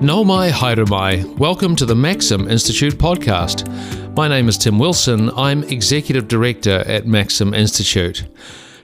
[0.00, 1.24] Nau mai haere mai.
[1.38, 3.66] Welcome to the Maxim Institute podcast.
[4.14, 5.28] My name is Tim Wilson.
[5.30, 8.24] I'm Executive Director at Maxim Institute.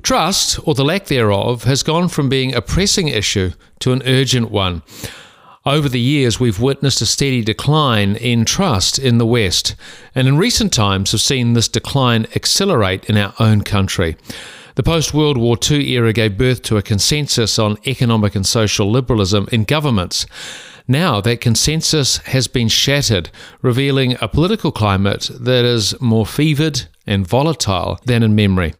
[0.03, 4.51] Trust, or the lack thereof, has gone from being a pressing issue to an urgent
[4.51, 4.83] one.
[5.65, 9.76] Over the years, we've witnessed a steady decline in trust in the West,
[10.17, 14.17] and in recent times have seen this decline accelerate in our own country.
[14.74, 18.91] The post World War II era gave birth to a consensus on economic and social
[18.91, 20.27] liberalism in governments.
[20.87, 23.30] Now that consensus has been shattered,
[23.62, 28.75] revealing a political climate that is more fevered and volatile than in memory.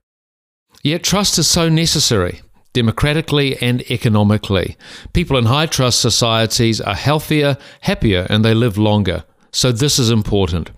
[0.83, 2.43] Yet trust is so necessary,
[2.75, 4.77] democratically and economically.
[5.15, 9.25] People in high trust societies are healthier, happier, and they live longer.
[9.51, 10.73] So, this is important.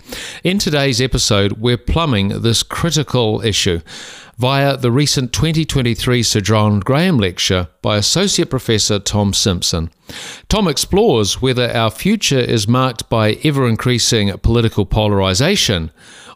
[0.44, 3.80] In today's episode, we're plumbing this critical issue
[4.38, 9.90] via the recent 2023 Sir John Graham Lecture by Associate Professor Tom Simpson.
[10.48, 15.90] Tom explores whether our future is marked by ever increasing political polarization,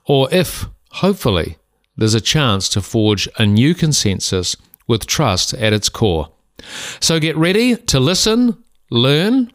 [0.06, 1.58] or if, hopefully,
[1.96, 4.56] there's a chance to forge a new consensus
[4.86, 6.30] with trust at its core.
[7.00, 9.52] So get ready to listen, learn,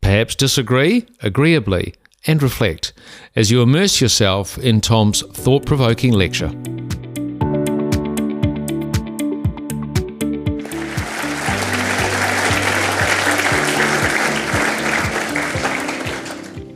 [0.00, 1.94] perhaps disagree agreeably,
[2.26, 2.92] and reflect
[3.34, 6.52] as you immerse yourself in Tom's thought provoking lecture.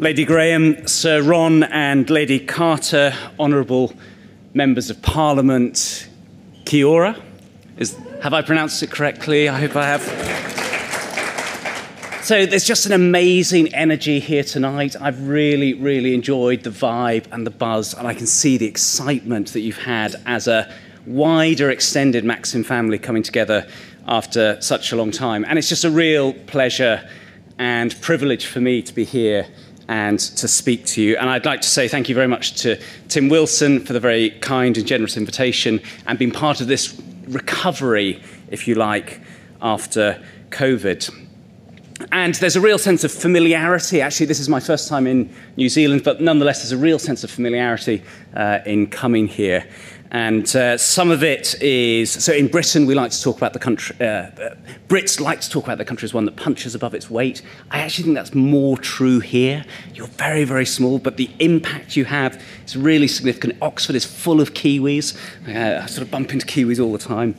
[0.04, 3.94] Lady Graham, Sir Ron, and Lady Carter, honourable
[4.52, 6.10] members of Parliament,
[6.66, 7.16] Kia ora.
[7.78, 9.48] Is, have I pronounced it correctly?
[9.48, 10.02] I hope I have.
[12.22, 14.94] So there's just an amazing energy here tonight.
[15.00, 19.54] I've really, really enjoyed the vibe and the buzz, and I can see the excitement
[19.54, 20.70] that you've had as a
[21.06, 23.66] wider extended Maxim family coming together
[24.06, 25.46] after such a long time.
[25.48, 27.08] And it's just a real pleasure
[27.58, 29.46] and privilege for me to be here
[29.88, 31.16] and to speak to you.
[31.16, 34.30] And I'd like to say thank you very much to Tim Wilson for the very
[34.30, 39.20] kind and generous invitation and being part of this recovery, if you like,
[39.60, 41.12] after COVID.
[42.10, 44.00] And there's a real sense of familiarity.
[44.00, 47.22] Actually, this is my first time in New Zealand, but nonetheless, there's a real sense
[47.22, 48.02] of familiarity
[48.34, 49.66] uh, in coming here.
[50.14, 53.58] And uh, some of it is so in Britain, we like to talk about the
[53.58, 54.54] country, uh, uh,
[54.86, 57.42] Brits like to talk about the country as one that punches above its weight.
[57.72, 59.64] I actually think that's more true here.
[59.92, 63.56] You're very, very small, but the impact you have is really significant.
[63.60, 65.16] Oxford is full of Kiwis.
[65.48, 67.34] Uh, I sort of bump into Kiwis all the time.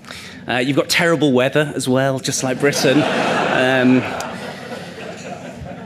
[0.46, 2.98] Uh, you've got terrible weather as well, just like Britain.
[2.98, 4.02] Um,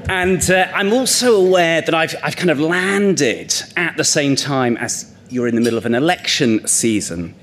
[0.10, 4.76] and uh, I'm also aware that I've, I've kind of landed at the same time
[4.78, 7.36] as you're in the middle of an election season.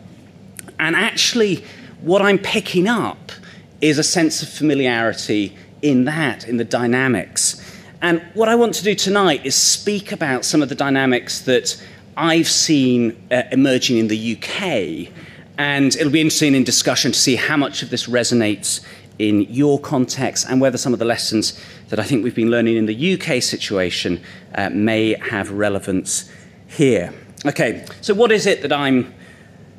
[0.78, 1.64] And actually,
[2.00, 3.32] what I'm picking up
[3.80, 7.62] is a sense of familiarity in that, in the dynamics.
[8.02, 11.82] And what I want to do tonight is speak about some of the dynamics that
[12.16, 15.12] I've seen uh, emerging in the UK.
[15.58, 18.84] And it'll be interesting in discussion to see how much of this resonates
[19.18, 21.58] in your context and whether some of the lessons
[21.88, 24.22] that I think we've been learning in the UK situation
[24.54, 26.30] uh, may have relevance
[26.66, 27.14] here.
[27.44, 29.12] Okay, so what is it that I'm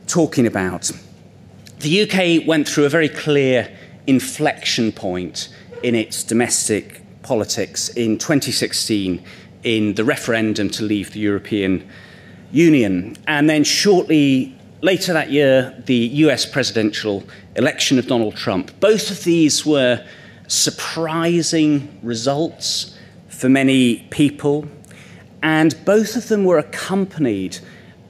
[0.05, 0.91] talking about?
[1.79, 3.75] The UK went through a very clear
[4.05, 5.49] inflection point
[5.83, 9.23] in its domestic politics in 2016
[9.63, 11.87] in the referendum to leave the European
[12.51, 13.17] Union.
[13.27, 17.23] And then shortly later that year, the US presidential
[17.55, 18.79] election of Donald Trump.
[18.79, 20.05] Both of these were
[20.47, 22.95] surprising results
[23.27, 24.67] for many people.
[25.47, 27.59] And both of them were accompanied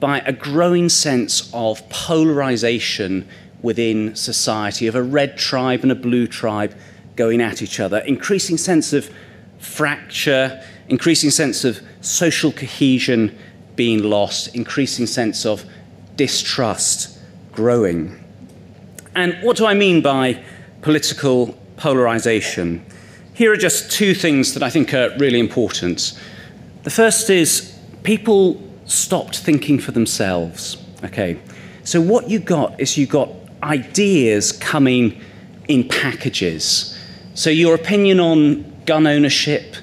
[0.00, 3.28] by a growing sense of polarization
[3.62, 6.74] within society, of a red tribe and a blue tribe
[7.14, 9.08] going at each other, increasing sense of
[9.60, 13.38] fracture, increasing sense of social cohesion
[13.76, 15.64] being lost, increasing sense of
[16.16, 17.20] distrust
[17.52, 18.18] growing.
[19.14, 20.42] And what do I mean by
[20.82, 22.84] political polarization?
[23.32, 26.18] Here are just two things that I think are really important.
[26.88, 30.78] The first is people stopped thinking for themselves.
[31.04, 31.38] Okay,
[31.84, 33.28] so what you got is you got
[33.62, 35.20] ideas coming
[35.68, 36.98] in packages.
[37.34, 39.76] So your opinion on gun ownership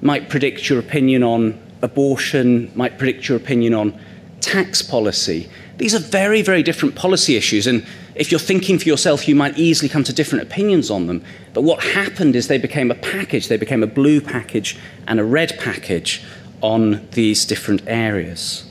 [0.00, 4.00] might predict your opinion on abortion, might predict your opinion on
[4.40, 5.50] tax policy.
[5.76, 9.58] These are very, very different policy issues, and if you're thinking for yourself, you might
[9.58, 11.22] easily come to different opinions on them.
[11.52, 15.24] But what happened is they became a package, they became a blue package and a
[15.24, 16.24] red package
[16.60, 18.64] on these different areas.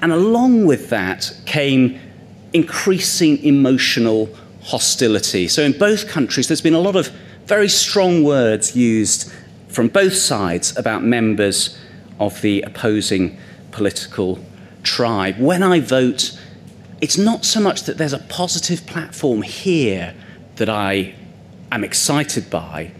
[0.00, 1.98] And along with that came
[2.52, 4.28] increasing emotional
[4.62, 5.48] hostility.
[5.48, 7.08] So in both countries, there's been a lot of
[7.46, 9.32] very strong words used
[9.68, 11.78] from both sides about members
[12.18, 13.38] of the opposing
[13.70, 14.38] political
[14.82, 15.38] tribe.
[15.38, 16.38] When I vote,
[17.00, 20.14] it's not so much that there's a positive platform here
[20.56, 21.14] that I
[21.70, 22.92] am excited by,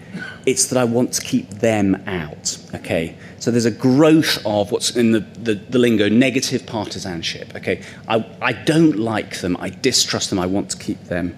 [0.45, 2.59] it's that I want to keep them out.
[2.75, 3.17] Okay?
[3.39, 7.55] So there's a growth of what's in the, the, the, lingo negative partisanship.
[7.55, 7.83] Okay?
[8.09, 11.37] I, I don't like them, I distrust them, I want to keep them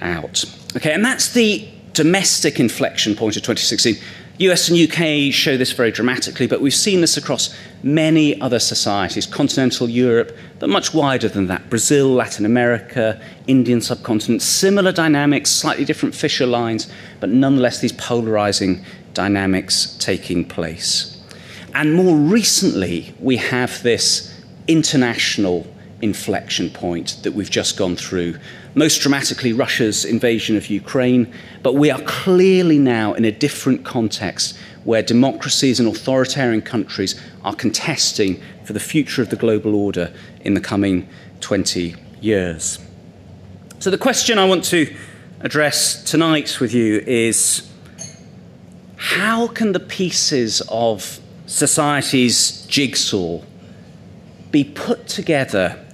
[0.00, 0.44] out.
[0.76, 3.96] Okay, and that's the domestic inflection point of 2016.
[4.38, 9.26] US and UK show this very dramatically, but we've seen this across many other societies,
[9.26, 11.68] continental Europe, but much wider than that.
[11.68, 16.88] Brazil, Latin America, Indian subcontinent, similar dynamics, slightly different fissure lines,
[17.18, 18.84] but nonetheless these polarizing
[19.18, 21.20] dynamics taking place.
[21.74, 24.32] And more recently, we have this
[24.68, 25.66] international
[26.00, 28.38] inflection point that we've just gone through.
[28.76, 31.34] Most dramatically, Russia's invasion of Ukraine,
[31.64, 37.56] but we are clearly now in a different context where democracies and authoritarian countries are
[37.56, 40.12] contesting for the future of the global order
[40.42, 41.08] in the coming
[41.40, 42.78] 20 years.
[43.80, 44.94] So, the question I want to
[45.40, 47.67] address tonight with you is
[48.98, 53.40] how can the pieces of society's jigsaw
[54.50, 55.84] be put together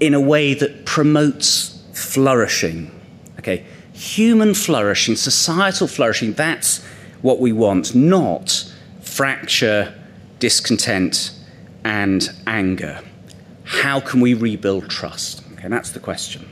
[0.00, 2.90] in a way that promotes flourishing.
[3.38, 6.84] Okay, human flourishing, societal flourishing, that's
[7.22, 9.94] what we want, not fracture,
[10.38, 11.32] discontent,
[11.84, 13.00] and anger.
[13.64, 15.42] How can we rebuild trust?
[15.54, 16.48] Okay, that's the question.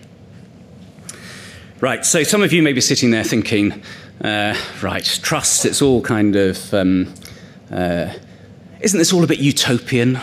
[1.81, 3.83] Right, so some of you may be sitting there thinking,
[4.23, 7.13] uh, right, trust, it's all kind of, um,
[7.71, 8.13] uh,
[8.81, 10.19] isn't this all a bit utopian,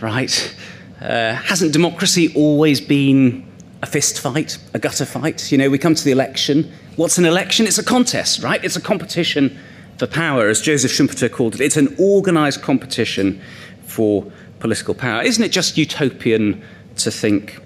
[0.00, 0.54] right?
[1.00, 3.46] Uh, hasn't democracy always been
[3.82, 5.50] a fist fight, a gutter fight?
[5.52, 6.70] You know, we come to the election.
[6.96, 7.66] What's an election?
[7.66, 8.62] It's a contest, right?
[8.64, 9.58] It's a competition
[9.98, 11.60] for power, as Joseph Schumpeter called it.
[11.60, 13.40] It's an organized competition
[13.84, 15.22] for political power.
[15.22, 16.62] Isn't it just utopian
[16.96, 17.58] to think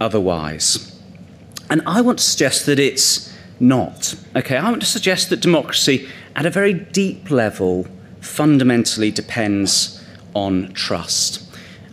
[0.00, 0.98] otherwise?
[1.70, 4.14] And I want to suggest that it's not.
[4.34, 7.86] Okay, I want to suggest that democracy, at a very deep level,
[8.20, 10.04] fundamentally depends
[10.34, 11.42] on trust.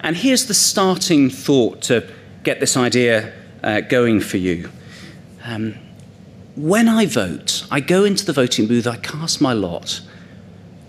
[0.01, 2.07] And here's the starting thought to
[2.43, 4.69] get this idea uh, going for you.
[5.43, 5.75] Um,
[6.55, 10.01] when I vote, I go into the voting booth, I cast my lot.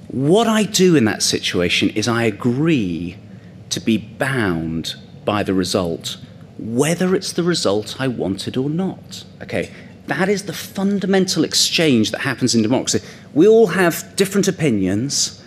[0.09, 3.17] What I do in that situation is I agree
[3.71, 6.19] to be bound by the result,
[6.59, 9.25] whether it's the result I wanted or not.
[9.43, 9.71] Okay,
[10.07, 13.01] that is the fundamental exchange that happens in democracy.
[13.35, 15.43] We all have different opinions.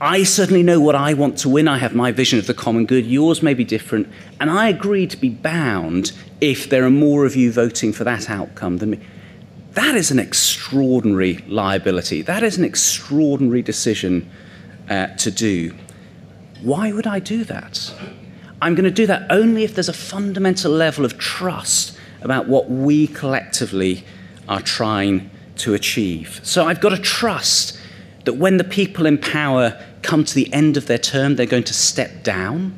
[0.00, 1.66] I certainly know what I want to win.
[1.66, 3.06] I have my vision of the common good.
[3.06, 4.08] Yours may be different.
[4.38, 8.28] And I agree to be bound if there are more of you voting for that
[8.28, 9.00] outcome than me.
[9.72, 12.22] That is an extraordinary liability.
[12.22, 14.30] That is an extraordinary decision
[14.90, 15.74] uh, to do.
[16.60, 17.92] Why would I do that?
[18.60, 22.68] I'm going to do that only if there's a fundamental level of trust about what
[22.70, 24.04] we collectively
[24.48, 26.40] are trying to achieve.
[26.42, 27.78] So I've got to trust
[28.24, 31.64] that when the people in power come to the end of their term, they're going
[31.64, 32.74] to step down.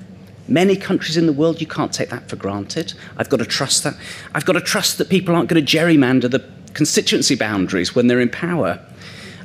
[0.48, 2.94] Many countries in the world, you can't take that for granted.
[3.16, 3.94] I've got to trust that.
[4.34, 6.44] I've got to trust that people aren't going to gerrymander the
[6.75, 8.84] constituency boundaries when they're in power.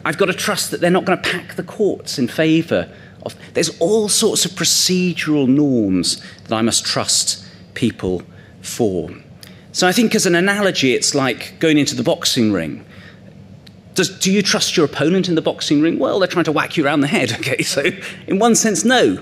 [0.04, 2.92] I've got to trust that they're not going to pack the courts in favour
[3.24, 3.36] of.
[3.54, 8.24] There's all sorts of procedural norms that I must trust people
[8.62, 9.12] for.
[9.74, 12.86] So I think, as an analogy, it's like going into the boxing ring.
[13.96, 15.98] Does, do you trust your opponent in the boxing ring?
[15.98, 17.64] Well, they're trying to whack you around the head, okay?
[17.64, 17.84] So,
[18.28, 19.22] in one sense, no.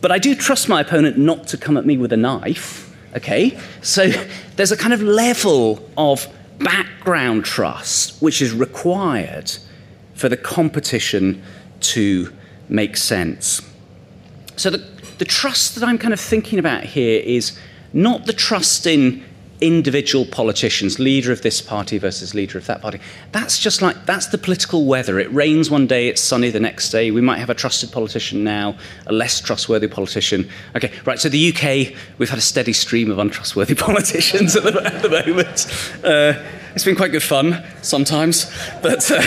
[0.00, 3.58] But I do trust my opponent not to come at me with a knife, okay?
[3.80, 4.08] So,
[4.56, 6.26] there's a kind of level of
[6.58, 9.50] background trust which is required
[10.14, 11.42] for the competition
[11.80, 12.32] to
[12.68, 13.62] make sense.
[14.56, 14.86] So, the,
[15.18, 17.58] the trust that I'm kind of thinking about here is
[17.94, 19.24] not the trust in
[19.60, 23.00] individual politicians, leader of this party versus leader of that party.
[23.32, 25.18] That's just like, that's the political weather.
[25.18, 27.10] It rains one day, it's sunny the next day.
[27.10, 30.50] We might have a trusted politician now, a less trustworthy politician.
[30.76, 34.84] Okay, right, so the UK, we've had a steady stream of untrustworthy politicians at the,
[34.84, 35.66] at the moment.
[36.04, 36.42] Uh,
[36.74, 38.50] it's been quite good fun sometimes,
[38.82, 39.22] but uh,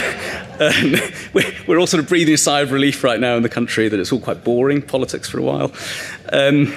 [0.59, 0.95] um,
[1.67, 4.00] we're, all sort of breathing a sigh of relief right now in the country that
[4.00, 5.71] it's all quite boring, politics for a while.
[6.33, 6.75] Um,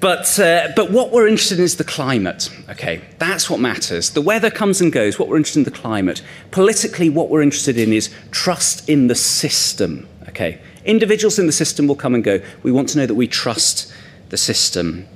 [0.00, 3.02] but, uh, but what we're interested in is the climate, okay?
[3.18, 4.10] That's what matters.
[4.10, 5.18] The weather comes and goes.
[5.18, 6.22] What we're interested in the climate.
[6.50, 10.60] Politically, what we're interested in is trust in the system, okay?
[10.84, 12.40] Individuals in the system will come and go.
[12.62, 13.92] We want to know that we trust
[14.30, 15.06] the system.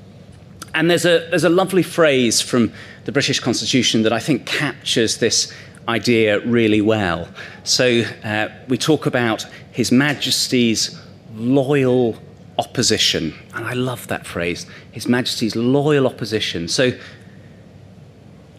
[0.74, 2.72] And there's a, there's a lovely phrase from
[3.04, 5.52] the British Constitution that I think captures this
[5.88, 7.28] idea really well.
[7.62, 11.00] So uh, we talk about His Majesty's
[11.34, 12.18] loyal
[12.58, 13.34] opposition.
[13.54, 16.68] And I love that phrase His Majesty's loyal opposition.
[16.68, 16.92] So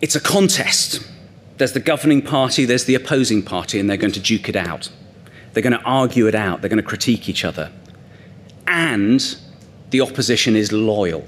[0.01, 1.05] it's a contest.
[1.57, 4.89] There's the governing party, there's the opposing party, and they're going to duke it out.
[5.53, 7.71] They're going to argue it out, they're going to critique each other.
[8.67, 9.37] And
[9.91, 11.25] the opposition is loyal.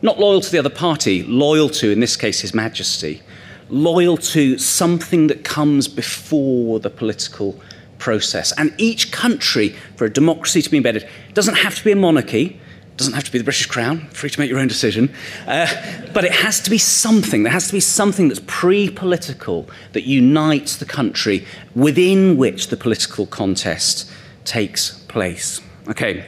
[0.00, 3.22] Not loyal to the other party, loyal to, in this case, His Majesty.
[3.68, 7.60] Loyal to something that comes before the political
[8.02, 8.52] process.
[8.58, 12.60] And each country, for a democracy to be embedded, doesn't have to be a monarchy,
[12.96, 15.14] doesn't have to be the British Crown, free to make your own decision,
[15.46, 15.68] uh,
[16.12, 17.44] but it has to be something.
[17.44, 22.76] There has to be something that's pre political that unites the country within which the
[22.76, 24.10] political contest
[24.44, 25.60] takes place.
[25.88, 26.26] Okay.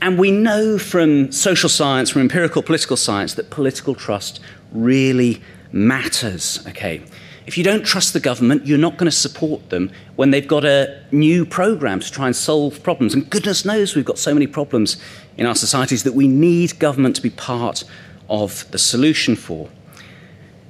[0.00, 4.40] And we know from social science, from empirical political science, that political trust
[4.72, 6.66] really matters.
[6.68, 7.02] Okay.
[7.46, 10.64] If you don't trust the government, you're not going to support them when they've got
[10.64, 13.14] a new program to try and solve problems.
[13.14, 14.96] And goodness knows we've got so many problems
[15.36, 17.84] in our societies that we need government to be part
[18.28, 19.68] of the solution for.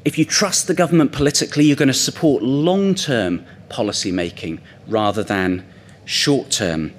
[0.05, 5.23] If you trust the government politically, you're going to support long term policy making rather
[5.23, 5.67] than
[6.05, 6.93] short term.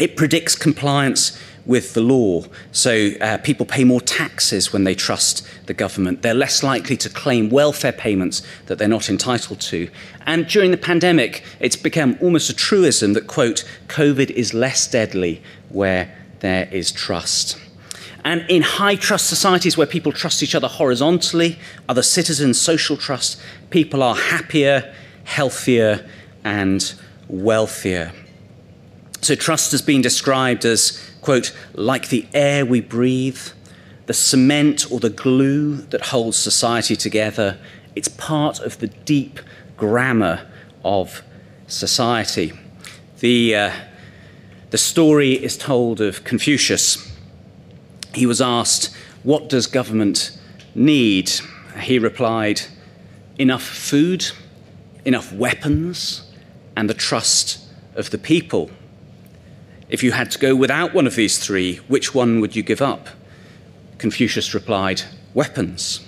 [0.00, 2.44] It predicts compliance with the law.
[2.72, 6.22] So uh, people pay more taxes when they trust the government.
[6.22, 9.88] They're less likely to claim welfare payments that they're not entitled to.
[10.26, 15.42] And during the pandemic, it's become almost a truism that, quote, COVID is less deadly
[15.70, 17.58] where there is trust.
[18.24, 23.40] And in high trust societies where people trust each other horizontally, other citizens, social trust,
[23.70, 24.94] people are happier,
[25.24, 26.08] healthier,
[26.42, 26.94] and
[27.28, 28.12] wealthier.
[29.20, 33.40] So trust has been described as, quote, like the air we breathe,
[34.04, 37.58] the cement or the glue that holds society together.
[37.96, 39.40] It's part of the deep
[39.78, 40.46] grammar
[40.84, 41.22] of
[41.66, 42.52] society.
[43.20, 43.72] The, uh,
[44.68, 47.10] the story is told of Confucius.
[48.12, 50.38] He was asked, What does government
[50.74, 51.30] need?
[51.80, 52.60] He replied,
[53.38, 54.26] Enough food,
[55.06, 56.30] enough weapons,
[56.76, 57.60] and the trust
[57.94, 58.68] of the people.
[59.88, 62.80] If you had to go without one of these three, which one would you give
[62.80, 63.08] up?
[63.98, 65.02] Confucius replied,
[65.34, 66.06] Weapons.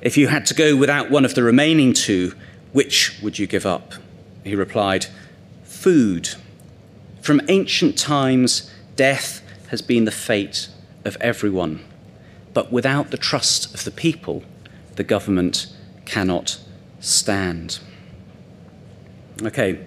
[0.00, 2.34] If you had to go without one of the remaining two,
[2.72, 3.94] which would you give up?
[4.44, 5.06] He replied,
[5.64, 6.30] Food.
[7.20, 10.68] From ancient times, death has been the fate
[11.04, 11.84] of everyone.
[12.54, 14.42] But without the trust of the people,
[14.96, 15.66] the government
[16.04, 16.58] cannot
[17.00, 17.78] stand.
[19.42, 19.84] Okay,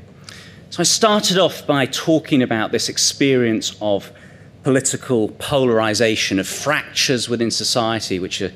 [0.70, 4.12] so I started off by talking about this experience of
[4.64, 8.52] political polarization, of fractures within society which are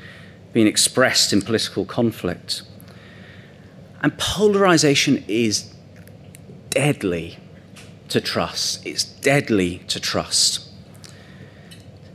[0.51, 2.61] being expressed in political conflict.
[4.01, 5.73] And polarization is
[6.69, 7.39] deadly
[8.09, 8.85] to trust.
[8.85, 10.69] It's deadly to trust.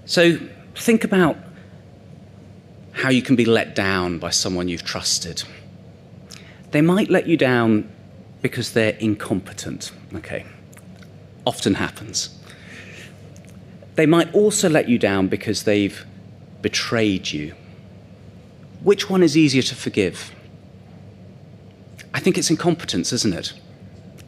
[0.05, 0.39] So
[0.77, 1.37] think about
[2.93, 5.43] how you can be let down by someone you've trusted.
[6.71, 7.91] They might let you down
[8.43, 9.93] because they're incompetent.
[10.15, 10.45] Okay,
[11.47, 12.39] often happens.
[13.95, 16.07] They might also let you down because they've
[16.63, 17.55] betrayed you.
[18.83, 20.33] Which one is easier to forgive?
[22.15, 23.53] I think it's incompetence, isn't it?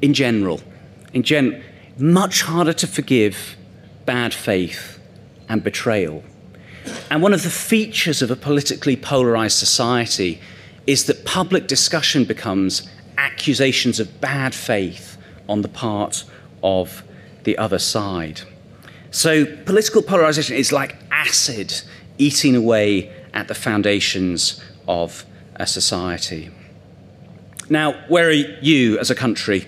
[0.03, 0.61] In general.
[1.13, 1.63] In gen-
[1.99, 3.57] much harder to forgive
[4.07, 4.99] bad faith
[5.49, 6.25] and betrayal.
[7.11, 10.41] And one of the features of a politically polarized society
[10.87, 12.89] is that public discussion becomes
[13.21, 16.25] accusations of bad faith on the part
[16.63, 17.03] of
[17.45, 18.41] the other side.
[19.11, 21.83] So, political polarization is like acid
[22.19, 25.25] eating away at the foundations of
[25.57, 26.51] a society.
[27.69, 29.67] Now, where are you as a country?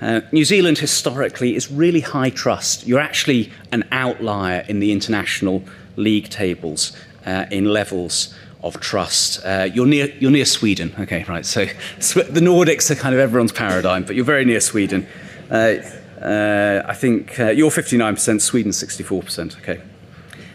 [0.00, 2.86] Uh, New Zealand historically is really high trust.
[2.86, 5.62] You're actually an outlier in the international
[5.96, 9.44] league tables uh, in levels of trust.
[9.44, 10.94] Uh, you're, near, you're near Sweden.
[10.98, 11.46] Okay, right.
[11.46, 11.64] So
[11.96, 15.06] the Nordics are kind of everyone's paradigm, but you're very near Sweden.
[15.50, 15.76] Uh,
[16.20, 19.58] uh, I think uh, you're 59%, Sweden 64%.
[19.58, 19.80] Okay.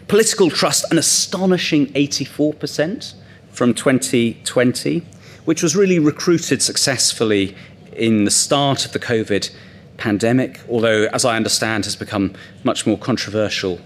[0.08, 3.14] Political trust, an astonishing 84%
[3.50, 5.00] from 2020,
[5.44, 7.56] which was really recruited successfully
[7.92, 9.50] in the start of the COVID
[9.96, 13.80] pandemic, although, as I understand, has become much more controversial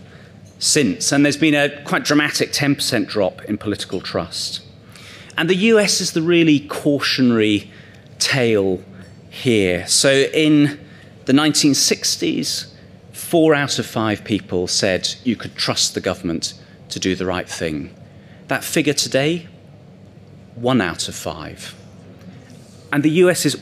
[0.60, 1.10] since.
[1.10, 4.60] And there's been a quite dramatic 10% drop in political trust.
[5.36, 7.70] And the US is the really cautionary
[8.20, 8.80] tale
[9.30, 9.88] here.
[9.88, 10.78] So in
[11.24, 12.72] the 1960s,
[13.12, 16.54] four out of five people said you could trust the government
[16.90, 17.94] to do the right thing.
[18.48, 19.48] That figure today,
[20.54, 21.74] one out of five.
[22.92, 23.56] and the US is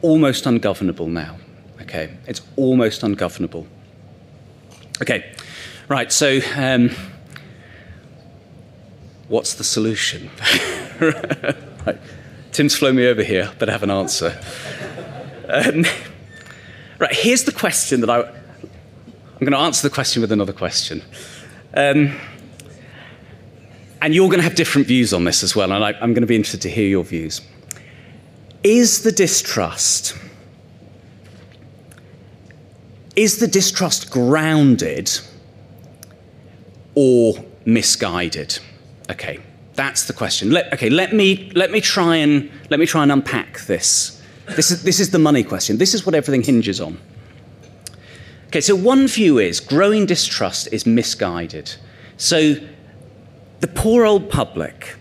[0.00, 1.36] almost ungovernable now.
[1.82, 3.66] Okay, it's almost ungovernable.
[5.00, 5.32] Okay,
[5.88, 6.90] right, so um,
[9.28, 10.30] what's the solution?
[11.00, 11.98] right.
[12.52, 14.38] Tim's flown me over here, but I have an answer.
[15.48, 15.84] Um,
[16.98, 18.20] right, here's the question that I.
[18.20, 21.02] I'm going to answer the question with another question.
[21.74, 22.16] Um,
[24.00, 26.22] and you're going to have different views on this as well, and I, I'm going
[26.22, 27.40] to be interested to hear your views.
[28.62, 30.16] Is the distrust
[33.16, 35.10] is the distrust grounded
[36.94, 37.34] or
[37.64, 38.58] misguided?
[39.10, 39.40] Okay,
[39.74, 40.50] that's the question.
[40.50, 44.22] Let, okay, let me, let, me try and, let me try and unpack this.
[44.56, 45.78] This is, this is the money question.
[45.78, 46.98] This is what everything hinges on.
[48.48, 51.74] Okay, so one view is growing distrust is misguided.
[52.18, 52.56] So
[53.60, 54.96] the poor old public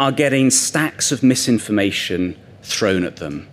[0.00, 3.48] are getting stacks of misinformation thrown at them,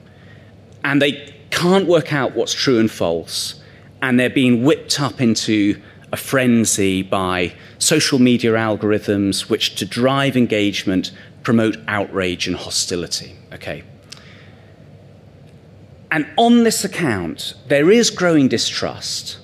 [0.83, 3.61] and they can't work out what's true and false,
[4.01, 5.81] and they're being whipped up into
[6.13, 13.35] a frenzy by social media algorithms which, to drive engagement, promote outrage and hostility.
[13.51, 13.83] Okay.
[16.11, 19.39] And on this account, there is growing distrust,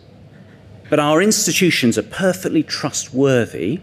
[0.92, 3.82] but our institutions are perfectly trustworthy.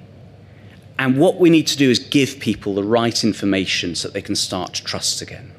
[0.96, 4.22] And what we need to do is give people the right information so that they
[4.22, 5.50] can start to trust again.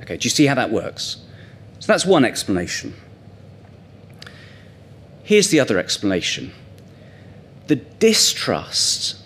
[0.00, 1.16] Okay, do you see how that works?
[1.80, 2.94] So that's one explanation.
[5.22, 6.52] Here's the other explanation
[7.68, 9.16] the distrust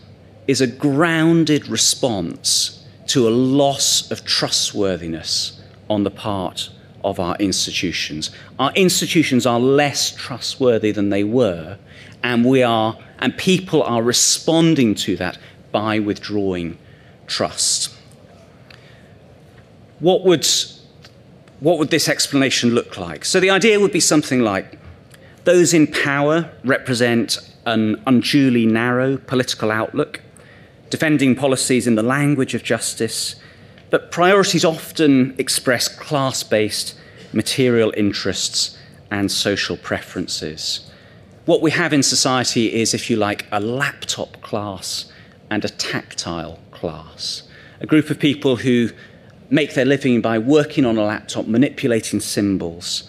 [0.47, 6.71] is a grounded response to a loss of trustworthiness on the part
[7.03, 8.31] of our institutions.
[8.59, 11.79] Our institutions are less trustworthy than they were,
[12.23, 15.38] and we are and people are responding to that
[15.73, 16.79] by withdrawing
[17.26, 17.95] trust.
[20.00, 20.47] What would
[21.61, 23.25] what would this explanation look like?
[23.25, 24.78] So the idea would be something like
[25.47, 30.21] those in power represent an unduly narrow political outlook,
[30.91, 33.37] defending policies in the language of justice,
[33.89, 36.99] but priorities often express class based
[37.32, 38.76] material interests
[39.11, 40.91] and social preferences.
[41.45, 45.13] What we have in society is, if you like, a laptop class
[45.49, 47.45] and a tactile class.
[47.80, 48.91] A group of people who
[49.49, 53.09] make their living by working on a laptop, manipulating symbols,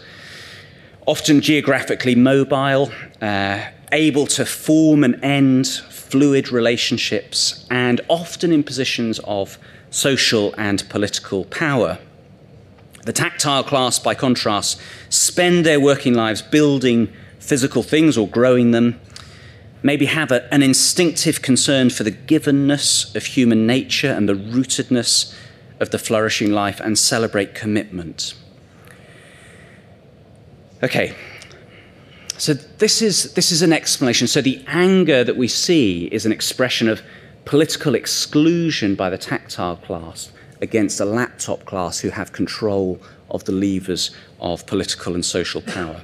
[1.08, 2.92] often geographically mobile,
[3.22, 9.58] uh, able to form and end fluid relationships, and often in positions of
[9.90, 11.98] social and political power.
[13.06, 19.00] The tactile class, by contrast, spend their working lives building physical things or growing them,
[19.82, 25.34] maybe have a, an instinctive concern for the givenness of human nature and the rootedness
[25.80, 28.34] of the flourishing life, and celebrate commitment.
[30.84, 31.16] Okay.
[32.38, 34.28] So this is, this is an explanation.
[34.28, 37.02] So the anger that we see is an expression of
[37.46, 43.52] political exclusion by the tactile class against a laptop class who have control of the
[43.52, 46.02] levers of political and social power.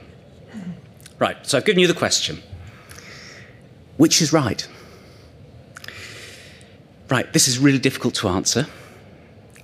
[1.19, 2.41] Right, so I've given you the question.
[3.97, 4.67] Which is right?
[7.09, 8.65] Right, this is really difficult to answer.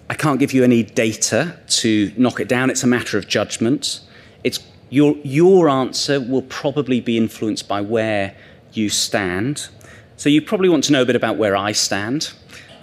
[0.10, 2.70] I can't give you any data to knock it down.
[2.70, 4.02] It's a matter of judgment.
[4.44, 4.60] It's
[4.90, 8.36] your, your answer will probably be influenced by where
[8.74, 9.70] you stand.
[10.18, 12.32] So you probably want to know a bit about where I stand.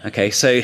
[0.05, 0.62] Okay, so,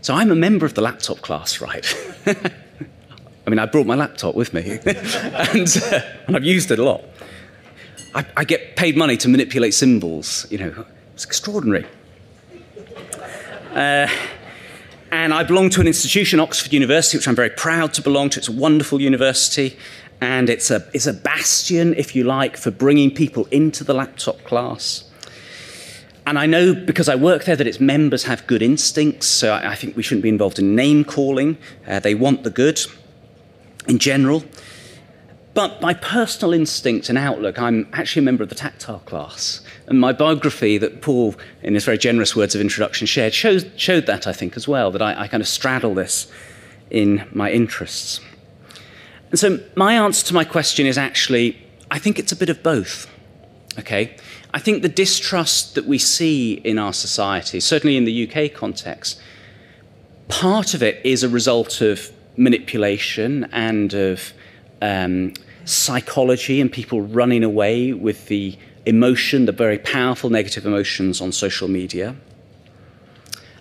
[0.00, 1.86] so I'm a member of the laptop class, right?
[2.26, 6.84] I mean, I brought my laptop with me, and, uh, and I've used it a
[6.84, 7.04] lot.
[8.14, 10.46] I, I get paid money to manipulate symbols.
[10.50, 11.86] You know, it's extraordinary.
[13.72, 14.08] Uh,
[15.12, 18.38] and I belong to an institution, Oxford University, which I'm very proud to belong to.
[18.38, 19.76] It's a wonderful university
[20.20, 24.42] and it's a, it's a bastion, if you like, for bringing people into the laptop
[24.44, 25.04] class.
[26.26, 29.72] And I know because I work there that its members have good instincts, so I,
[29.72, 31.58] I think we shouldn't be involved in name calling.
[31.86, 32.80] Uh, they want the good
[33.88, 34.44] in general.
[35.52, 39.62] But by personal instinct and outlook, I'm actually a member of the tactile class.
[39.88, 44.06] And my biography that Paul, in his very generous words of introduction, shared, showed, showed
[44.06, 46.30] that, I think, as well, that I, I kind of straddle this
[46.90, 48.20] in my interests.
[49.30, 51.56] And so my answer to my question is actually,
[51.90, 53.08] I think it's a bit of both.
[53.78, 54.16] Okay?
[54.52, 59.20] I think the distrust that we see in our society, certainly in the UK context,
[60.28, 64.32] part of it is a result of manipulation and of
[64.82, 71.30] um, psychology and people running away with the emotion, the very powerful negative emotions on
[71.30, 72.16] social media.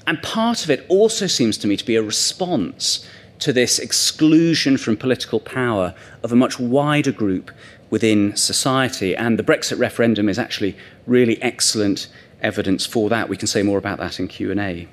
[0.07, 3.07] And part of it also seems to me to be a response
[3.39, 7.51] to this exclusion from political power of a much wider group
[7.89, 9.15] within society.
[9.15, 12.07] And the Brexit referendum is actually really excellent
[12.41, 13.29] evidence for that.
[13.29, 14.87] We can say more about that in Q&A.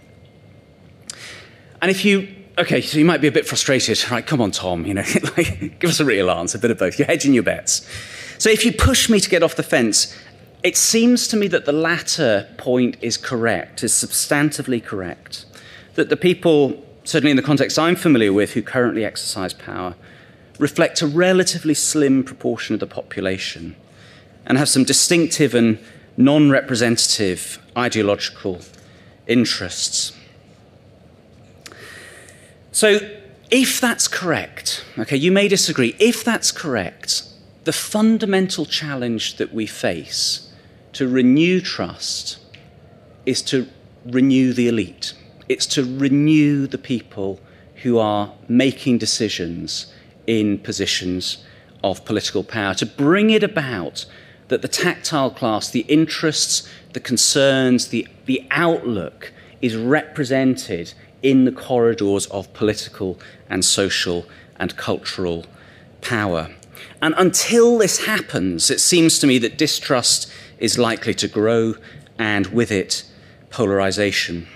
[1.82, 2.28] And if you
[2.59, 4.26] okay, so you might be a bit frustrated, right?
[4.26, 5.04] Come on, Tom, you know,
[5.37, 6.98] like, give us a real answer, a bit of both.
[6.98, 7.87] You're hedging your bets.
[8.38, 10.16] So if you push me to get off the fence,
[10.62, 15.44] it seems to me that the latter point is correct, is substantively correct.
[15.94, 19.94] That the people, certainly in the context I'm familiar with, who currently exercise power,
[20.58, 23.76] reflect a relatively slim proportion of the population
[24.44, 25.78] and have some distinctive and
[26.16, 28.60] non representative ideological
[29.26, 30.12] interests.
[32.72, 32.98] So,
[33.50, 37.22] if that's correct, okay, you may disagree, if that's correct,
[37.64, 40.52] the fundamental challenge that we face
[40.92, 42.38] to renew trust
[43.24, 43.68] is to
[44.04, 45.14] renew the elite.
[45.48, 47.40] It's to renew the people
[47.82, 49.92] who are making decisions
[50.26, 51.44] in positions
[51.85, 54.06] of political power, to bring it about
[54.48, 61.52] that the tactile class, the interests, the concerns, the, the outlook is represented in the
[61.52, 64.26] corridors of political and social
[64.59, 65.44] and cultural
[66.00, 66.50] power.
[67.02, 71.74] And until this happens, it seems to me that distrust is likely to grow
[72.18, 73.04] and with it,
[73.50, 74.46] polarization.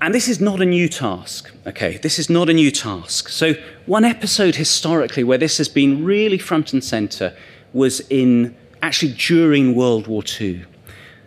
[0.00, 1.96] And this is not a new task, okay?
[1.96, 3.30] This is not a new task.
[3.30, 3.54] So,
[3.86, 7.34] one episode historically where this has been really front and center
[7.72, 10.66] was in actually during World War II.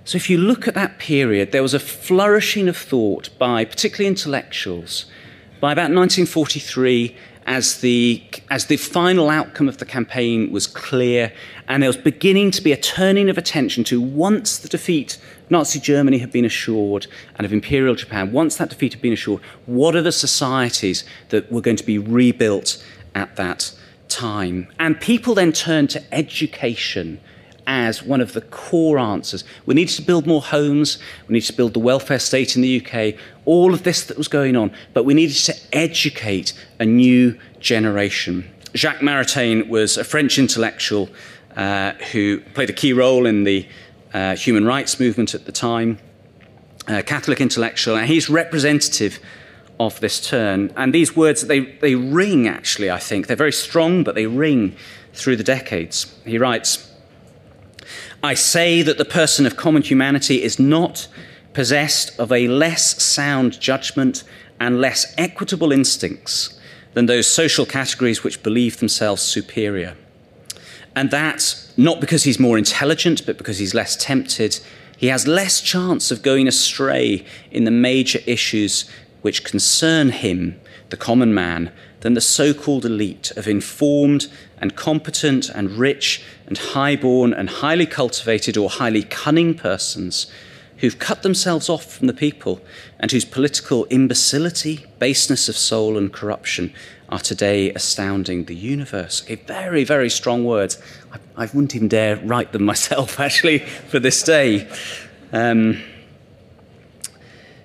[0.05, 4.07] So, if you look at that period, there was a flourishing of thought by particularly
[4.07, 5.05] intellectuals.
[5.59, 7.15] By about 1943,
[7.47, 11.33] as the, as the final outcome of the campaign was clear,
[11.67, 15.17] and there was beginning to be a turning of attention to once the defeat
[15.49, 19.41] Nazi Germany had been assured and of Imperial Japan, once that defeat had been assured,
[19.65, 22.83] what are the societies that were going to be rebuilt
[23.15, 23.73] at that
[24.07, 24.67] time?
[24.79, 27.19] And people then turned to education
[27.69, 29.43] as one of the core answers.
[29.67, 32.83] We needed to build more homes, we needed to build the welfare state in the
[32.83, 37.37] UK, all of this that was going on, but we needed to educate a new
[37.59, 38.49] generation.
[38.75, 41.09] Jacques Maritain was a French intellectual
[41.55, 43.67] uh, who played a key role in the
[44.13, 45.99] uh, human rights movement at the time,
[46.87, 49.19] a Catholic intellectual, and he's representative
[49.79, 50.73] of this turn.
[50.75, 53.27] And these words, they, they ring actually, I think.
[53.27, 54.75] They're very strong, but they ring
[55.13, 56.13] through the decades.
[56.25, 56.91] He writes,
[58.21, 61.07] I say that the person of common humanity is not
[61.53, 64.23] possessed of a less sound judgment
[64.59, 66.59] and less equitable instincts
[66.93, 69.95] than those social categories which believe themselves superior.
[70.95, 74.59] And that's not because he's more intelligent, but because he's less tempted.
[74.97, 78.89] He has less chance of going astray in the major issues
[79.21, 81.71] which concern him, the common man,
[82.01, 84.27] than the so called elite of informed
[84.59, 90.27] and competent and rich and high-born and highly cultivated or highly cunning persons
[90.77, 92.61] who've cut themselves off from the people
[92.99, 96.73] and whose political imbecility, baseness of soul, and corruption
[97.09, 99.23] are today astounding the universe.
[99.23, 100.81] Okay, very, very strong words.
[101.11, 104.69] I, I wouldn't even dare write them myself, actually, for this day.
[105.31, 105.81] Um,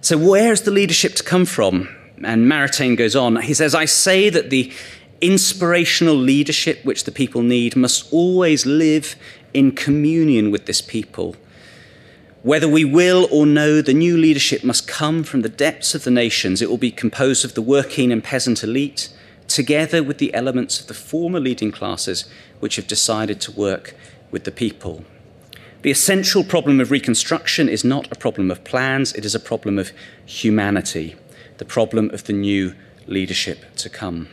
[0.01, 1.89] so, where's the leadership to come from?
[2.23, 3.37] And Maritain goes on.
[3.37, 4.73] He says, I say that the
[5.21, 9.17] inspirational leadership which the people need must always live
[9.55, 11.37] in communion with this people.
[12.43, 16.11] Whether we will or no, the new leadership must come from the depths of the
[16.11, 16.61] nations.
[16.61, 19.09] It will be composed of the working and peasant elite,
[19.49, 22.29] together with the elements of the former leading classes
[22.61, 23.95] which have decided to work
[24.31, 25.05] with the people.
[25.83, 29.79] The essential problem of Reconstruction is not a problem of plans, it is a problem
[29.79, 29.93] of
[30.25, 31.17] humanity
[31.59, 32.75] the problem of the new
[33.07, 34.29] leadership to come.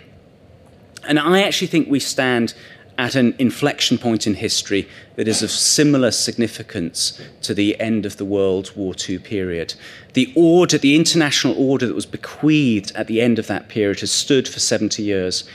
[1.04, 2.54] And I actually think we stand
[3.02, 8.18] at an inflection point in history that is of similar significance to the end of
[8.18, 9.74] the World War II period.
[10.14, 14.12] The order, the international order that was bequeathed at the end of that period has
[14.12, 15.46] stood for 70 years.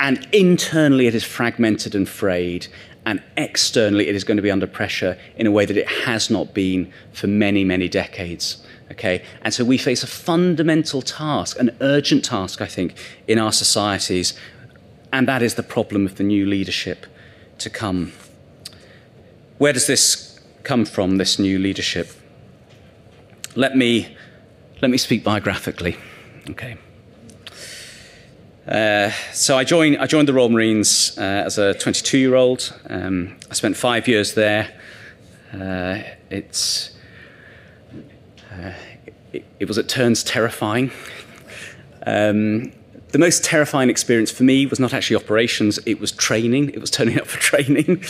[0.00, 2.66] And internally, it is fragmented and frayed.
[3.04, 6.30] And externally, it is going to be under pressure in a way that it has
[6.30, 8.64] not been for many, many decades.
[8.90, 9.22] Okay?
[9.42, 12.94] And so we face a fundamental task, an urgent task, I think,
[13.26, 14.32] in our societies,
[15.12, 17.06] and that is the problem of the new leadership
[17.58, 18.12] to come.
[19.58, 22.10] Where does this come from, this new leadership?
[23.54, 24.16] Let me,
[24.80, 25.96] let me speak biographically.
[26.50, 26.76] Okay.
[28.66, 32.78] Uh, so I joined, I joined the Royal Marines uh, as a 22 year old.
[32.90, 34.78] Um, I spent five years there.
[35.52, 36.90] Uh, it's,
[38.52, 38.72] uh,
[39.32, 40.92] it, it, was at turns terrifying.
[42.06, 42.72] Um,
[43.10, 46.70] the most terrifying experience for me was not actually operations, it was training.
[46.70, 48.04] It was turning up for training.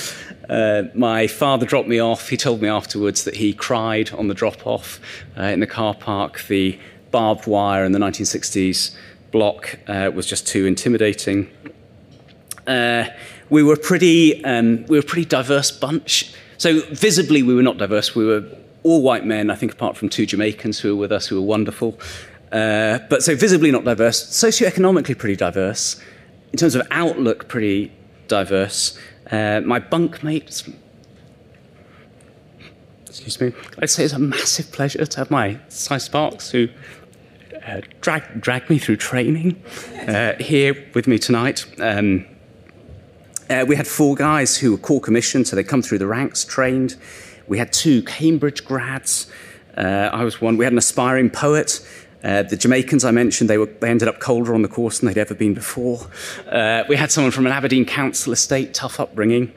[0.48, 2.28] Uh, my father dropped me off.
[2.28, 5.00] He told me afterwards that he cried on the drop off
[5.36, 6.42] uh, in the car park.
[6.48, 6.78] The
[7.10, 8.94] barbed wire in the 1960s
[9.30, 11.50] block uh, was just too intimidating.
[12.66, 13.06] Uh,
[13.50, 16.34] we were pretty, um, we were a pretty diverse bunch.
[16.58, 18.14] So visibly, we were not diverse.
[18.14, 18.44] We were
[18.82, 21.46] all white men, I think, apart from two Jamaicans who were with us, who were
[21.46, 21.98] wonderful.
[22.50, 26.00] Uh, but so visibly not diverse, socioeconomically pretty diverse,
[26.52, 27.92] in terms of outlook, pretty
[28.26, 28.98] diverse.
[29.30, 30.72] Uh, my bunkmates,
[33.06, 36.68] excuse me, I'd say it's a massive pleasure to have my Cy Sparks, who
[37.66, 39.62] uh, dragged, dragged me through training,
[40.06, 41.66] uh, here with me tonight.
[41.78, 42.24] Um,
[43.50, 46.46] uh, we had four guys who were Corps commissioned, so they come through the ranks,
[46.46, 46.96] trained.
[47.46, 49.30] We had two Cambridge grads.
[49.76, 50.56] I was one.
[50.56, 51.86] We had an aspiring poet.
[52.22, 55.08] Uh, the Jamaicans I mentioned, they, were, they ended up colder on the course than
[55.08, 56.00] they'd ever been before.
[56.48, 59.52] Uh, we had someone from an Aberdeen council estate, tough upbringing.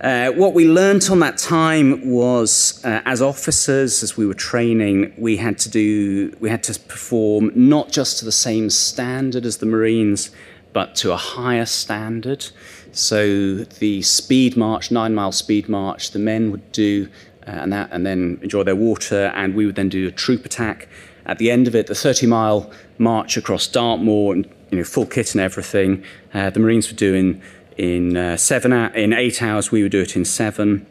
[0.00, 5.12] Uh, what we learnt on that time was, uh, as officers, as we were training,
[5.16, 9.56] we had to do, we had to perform not just to the same standard as
[9.58, 10.30] the Marines,
[10.74, 12.46] but to a higher standard.
[12.92, 17.08] So the speed march, nine mile speed march, the men would do,
[17.46, 20.44] uh, and that, and then enjoy their water, and we would then do a troop
[20.44, 20.88] attack
[21.26, 25.06] at the end of it, the 30 mile march across Dartmoor, and, you know, full
[25.06, 27.42] kit and everything, uh, the Marines were doing
[27.76, 29.70] in uh, seven in eight hours.
[29.70, 30.86] We would do it in seven.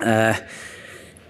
[0.00, 0.38] Uh,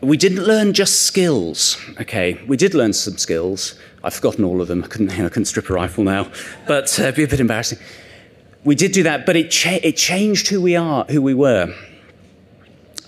[0.01, 1.77] we didn't learn just skills.
[2.01, 3.75] Okay, we did learn some skills.
[4.05, 4.85] I've forgotten all of them.
[4.85, 6.31] I couldn't, you know, I couldn't strip a rifle now,
[6.67, 7.79] but uh, it'd be a bit embarrassing.
[8.65, 11.75] We did do that, but it, cha- it changed who we are, who we were.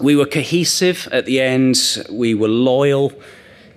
[0.00, 1.76] We were cohesive at the end.
[2.10, 3.12] We were loyal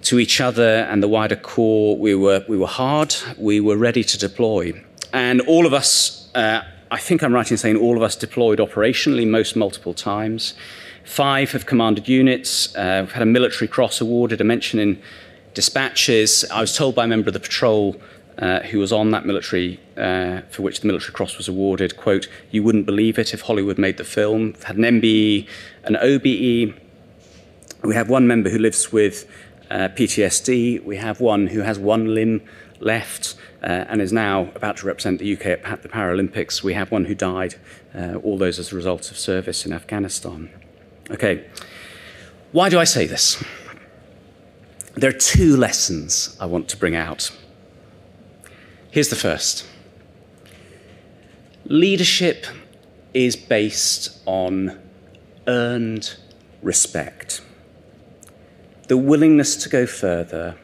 [0.04, 1.98] to each other and the wider Corps.
[1.98, 4.84] We were, we were hard, we were ready to deploy.
[5.12, 6.62] And all of us, uh,
[6.92, 10.54] I think I'm right in saying all of us deployed operationally, most multiple times.
[11.04, 12.76] Five have commanded units.
[12.76, 15.02] Uh, we've had a military cross awarded, a mention in
[15.54, 16.46] dispatches.
[16.52, 18.00] I was told by a member of the patrol
[18.38, 22.28] uh, who was on that military, uh, for which the military cross was awarded, quote,
[22.52, 24.56] you wouldn't believe it if Hollywood made the film.
[24.64, 25.48] Had an MBE,
[25.84, 26.74] an OBE.
[27.84, 29.30] We have one member who lives with
[29.74, 30.84] uh, PTSD.
[30.84, 32.42] We have one who has one limb
[32.80, 36.62] left uh, and is now about to represent the UK at the Paralympics.
[36.62, 37.56] We have one who died,
[37.96, 40.50] uh, all those as a result of service in Afghanistan.
[41.10, 41.50] Okay,
[42.52, 43.44] why do I say this?
[44.96, 47.32] There are two lessons I want to bring out.
[48.92, 49.66] Here's the first
[51.66, 52.46] leadership
[53.14, 54.80] is based on
[55.48, 56.16] earned
[56.62, 57.42] respect
[58.94, 60.56] the willingness to go further,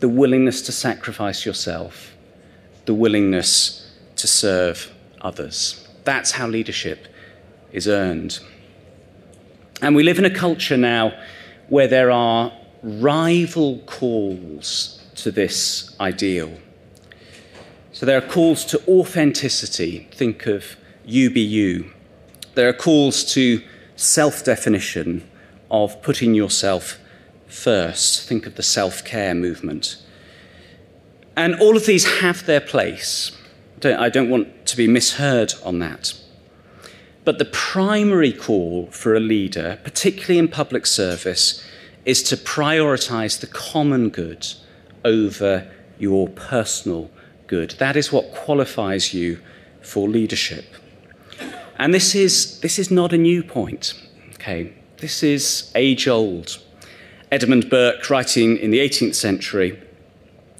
[0.00, 2.16] the willingness to sacrifice yourself,
[2.84, 5.86] the willingness to serve others.
[6.02, 7.06] That's how leadership
[7.70, 8.40] is earned.
[9.80, 11.12] And we live in a culture now
[11.68, 16.58] where there are rival calls to this ideal.
[17.92, 21.92] So there are calls to authenticity, think of you.
[22.56, 23.62] There are calls to
[23.94, 25.22] self definition,
[25.70, 26.98] of putting yourself
[27.46, 28.28] first.
[28.28, 29.96] Think of the self care movement.
[31.36, 33.32] And all of these have their place.
[33.84, 36.14] I don't want to be misheard on that.
[37.24, 41.62] But the primary call for a leader, particularly in public service,
[42.04, 44.46] is to prioritize the common good
[45.04, 47.10] over your personal
[47.46, 47.72] good.
[47.72, 49.40] That is what qualifies you
[49.80, 50.64] for leadership.
[51.78, 53.94] And this is, this is not a new point.
[54.34, 56.58] Okay, this is age old.
[57.34, 59.76] Edmund Burke, writing in the 18th century,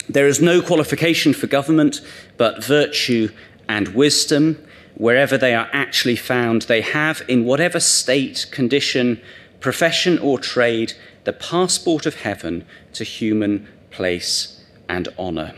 [0.08, 2.00] there is no qualification for government
[2.36, 3.28] but virtue
[3.68, 4.58] and wisdom.
[4.96, 9.20] Wherever they are actually found, they have, in whatever state, condition,
[9.60, 15.54] profession, or trade, the passport of heaven to human place and honour.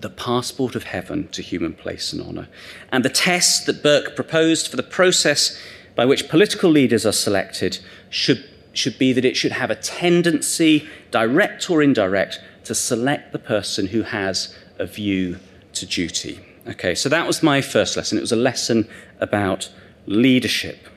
[0.00, 2.48] The passport of heaven to human place and honour.
[2.90, 5.56] And the test that Burke proposed for the process
[5.94, 7.78] by which political leaders are selected
[8.10, 8.44] should
[8.78, 13.86] should be that it should have a tendency, direct or indirect, to select the person
[13.88, 15.38] who has a view
[15.72, 16.40] to duty.
[16.68, 18.18] Okay, so that was my first lesson.
[18.18, 18.88] It was a lesson
[19.20, 19.70] about
[20.06, 20.88] leadership.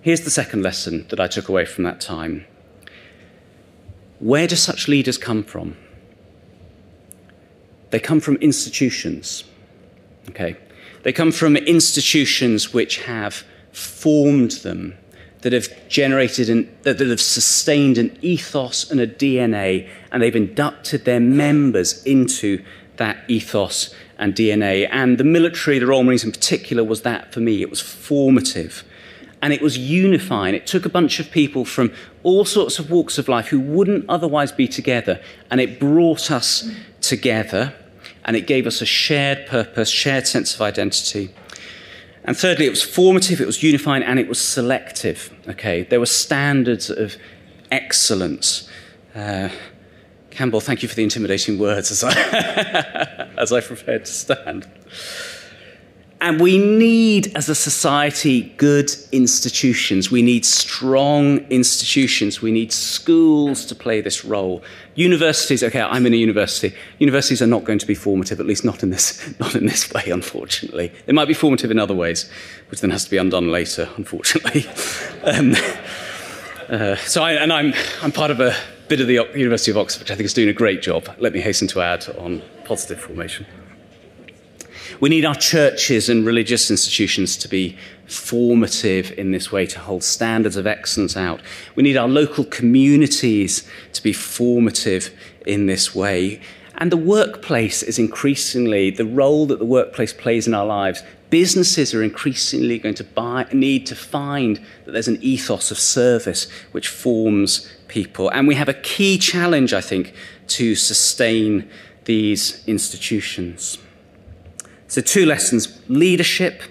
[0.00, 2.46] Here's the second lesson that I took away from that time.
[4.20, 5.76] Where do such leaders come from?
[7.90, 9.44] They come from institutions.
[10.30, 10.56] Okay?
[11.02, 14.94] They come from institutions which have formed them
[15.42, 21.04] that have generated and that, have sustained an ethos and a DNA, and they've inducted
[21.04, 22.62] their members into
[22.96, 24.88] that ethos and DNA.
[24.90, 27.62] And the military, the Royal Marines in particular, was that for me.
[27.62, 28.84] It was formative
[29.42, 30.54] and it was unifying.
[30.54, 34.04] It took a bunch of people from all sorts of walks of life who wouldn't
[34.08, 35.20] otherwise be together,
[35.50, 36.70] and it brought us
[37.00, 37.74] together,
[38.24, 41.30] and it gave us a shared purpose, shared sense of identity.
[42.28, 45.34] And thirdly, it was formative, it was unifying, and it was selective.
[45.48, 47.16] Okay, there were standards of
[47.70, 48.68] excellence.
[49.14, 49.48] Uh,
[50.28, 54.68] Campbell, thank you for the intimidating words as I, as I prepared to stand.
[56.20, 60.10] And we need, as a society, good institutions.
[60.10, 62.42] We need strong institutions.
[62.42, 64.60] We need schools to play this role.
[64.96, 66.74] Universities, okay, I'm in a university.
[66.98, 69.92] Universities are not going to be formative, at least not in this, not in this
[69.92, 70.92] way, unfortunately.
[71.06, 72.28] They might be formative in other ways,
[72.68, 74.66] which then has to be undone later, unfortunately.
[75.22, 75.54] um,
[76.68, 78.56] uh, so, I, and I'm, I'm part of a
[78.88, 81.08] bit of the University of Oxford, which I think is doing a great job.
[81.18, 83.46] Let me hasten to add on positive formation.
[85.00, 90.02] We need our churches and religious institutions to be formative in this way, to hold
[90.02, 91.40] standards of excellence out.
[91.76, 95.10] We need our local communities to be formative
[95.46, 96.40] in this way.
[96.78, 101.02] And the workplace is increasingly the role that the workplace plays in our lives.
[101.30, 106.48] Businesses are increasingly going to buy, need to find that there's an ethos of service
[106.72, 108.30] which forms people.
[108.30, 110.14] And we have a key challenge, I think,
[110.48, 111.68] to sustain
[112.04, 113.78] these institutions.
[114.88, 116.62] So, two lessons leadership.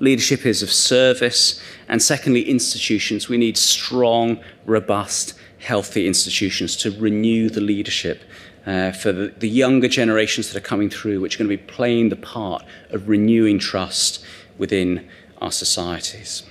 [0.00, 1.60] Leadership is of service.
[1.88, 3.28] And secondly, institutions.
[3.28, 8.22] We need strong, robust, healthy institutions to renew the leadership
[8.66, 11.72] uh, for the, the younger generations that are coming through, which are going to be
[11.72, 14.24] playing the part of renewing trust
[14.58, 15.08] within
[15.40, 16.42] our societies.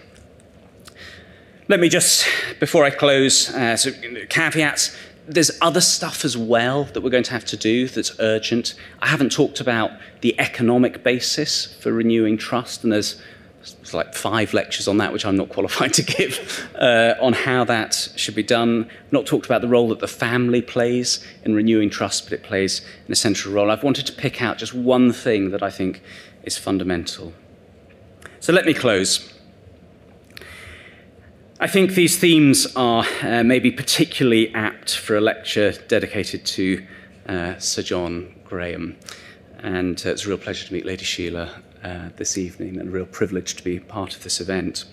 [1.67, 2.25] Let me just,
[2.59, 3.91] before I close, uh, so
[4.29, 4.95] caveats
[5.27, 8.75] there's other stuff as well that we're going to have to do that's urgent.
[9.01, 13.21] I haven't talked about the economic basis for renewing trust, and there's,
[13.93, 18.09] like five lectures on that, which I'm not qualified to give, uh, on how that
[18.15, 18.89] should be done.
[19.11, 22.81] Not talked about the role that the family plays in renewing trust, but it plays
[23.07, 23.71] an essential role.
[23.71, 26.01] I've wanted to pick out just one thing that I think
[26.43, 27.33] is fundamental.
[28.39, 29.34] So let me close.
[31.57, 36.85] I think these themes are uh, maybe particularly apt for a lecture dedicated to
[37.29, 38.97] uh, Sir John Graham.
[39.59, 41.49] And uh, it's a real pleasure to meet Lady Sheila
[41.81, 44.83] uh, this evening and a real privilege to be part of this event.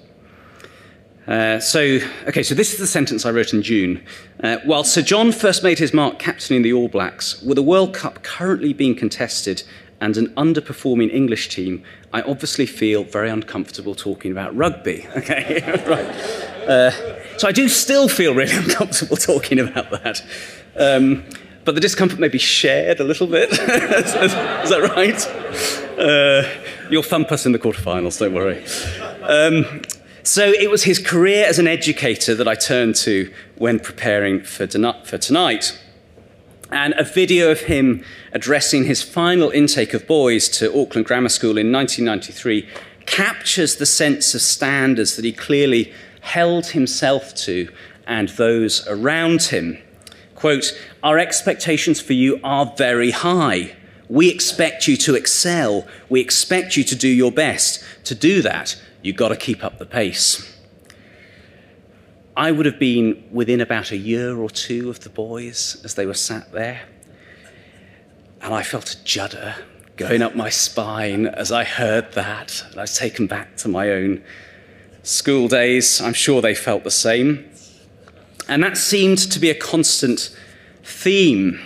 [1.26, 1.98] Uh, so,
[2.28, 4.00] okay, so this is the sentence I wrote in June.
[4.40, 7.92] Uh, while Sir John first made his mark captaining the All Blacks, with a World
[7.92, 9.64] Cup currently being contested
[10.00, 15.08] and an underperforming English team, I obviously feel very uncomfortable talking about rugby.
[15.16, 16.51] Okay, right.
[16.68, 16.90] Uh,
[17.38, 20.24] so I do still feel really uncomfortable talking about that.
[20.76, 21.24] Um,
[21.64, 23.50] but the discomfort may be shared a little bit.
[23.52, 25.26] is, that right?
[25.98, 26.48] Uh,
[26.90, 28.64] you'll thump us in the quarterfinals, don't worry.
[29.22, 29.82] Um,
[30.24, 34.66] so it was his career as an educator that I turned to when preparing for,
[34.66, 35.78] for tonight.
[36.70, 41.58] And a video of him addressing his final intake of boys to Auckland Grammar School
[41.58, 42.68] in 1993
[43.04, 45.92] captures the sense of standards that he clearly
[46.22, 47.68] held himself to
[48.06, 49.78] and those around him.
[50.34, 53.76] Quote, Our expectations for you are very high.
[54.08, 55.86] We expect you to excel.
[56.08, 57.84] We expect you to do your best.
[58.04, 60.48] To do that, you've got to keep up the pace.
[62.36, 66.06] I would have been within about a year or two of the boys as they
[66.06, 66.82] were sat there.
[68.40, 69.54] And I felt a judder
[69.96, 72.64] going up my spine as I heard that.
[72.70, 74.24] And I was taken back to my own
[75.02, 77.48] school days, I'm sure they felt the same.
[78.48, 80.36] And that seemed to be a constant
[80.84, 81.60] theme.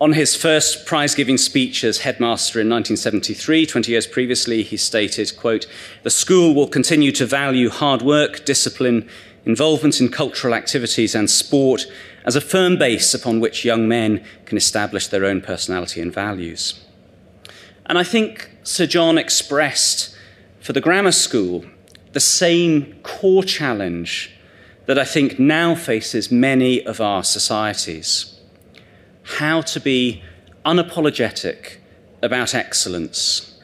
[0.00, 5.32] On his first prize giving speech as headmaster in 1973, 20 years previously, he stated,
[5.36, 5.66] quote,
[6.02, 9.08] The school will continue to value hard work, discipline,
[9.44, 11.86] involvement in cultural activities and sport
[12.24, 16.80] as a firm base upon which young men can establish their own personality and values.
[17.86, 20.16] And I think Sir John expressed
[20.60, 21.64] for the grammar school
[22.14, 24.34] the same core challenge
[24.86, 28.34] that I think now faces many of our societies
[29.38, 30.22] how to be
[30.64, 31.78] unapologetic
[32.22, 33.58] about excellence,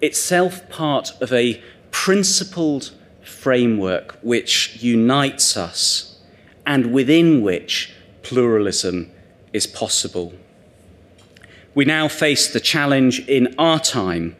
[0.00, 6.20] itself part of a principled framework which unites us
[6.64, 9.10] and within which pluralism
[9.52, 10.32] is possible.
[11.74, 14.36] We now face the challenge in our time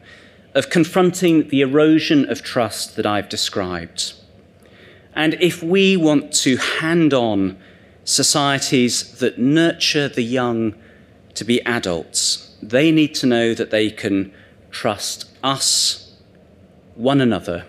[0.57, 4.13] of confronting the erosion of trust that I've described.
[5.13, 7.59] And if we want to hand on
[8.03, 10.73] societies that nurture the young
[11.35, 14.33] to be adults, they need to know that they can
[14.71, 16.15] trust us,
[16.95, 17.67] one another,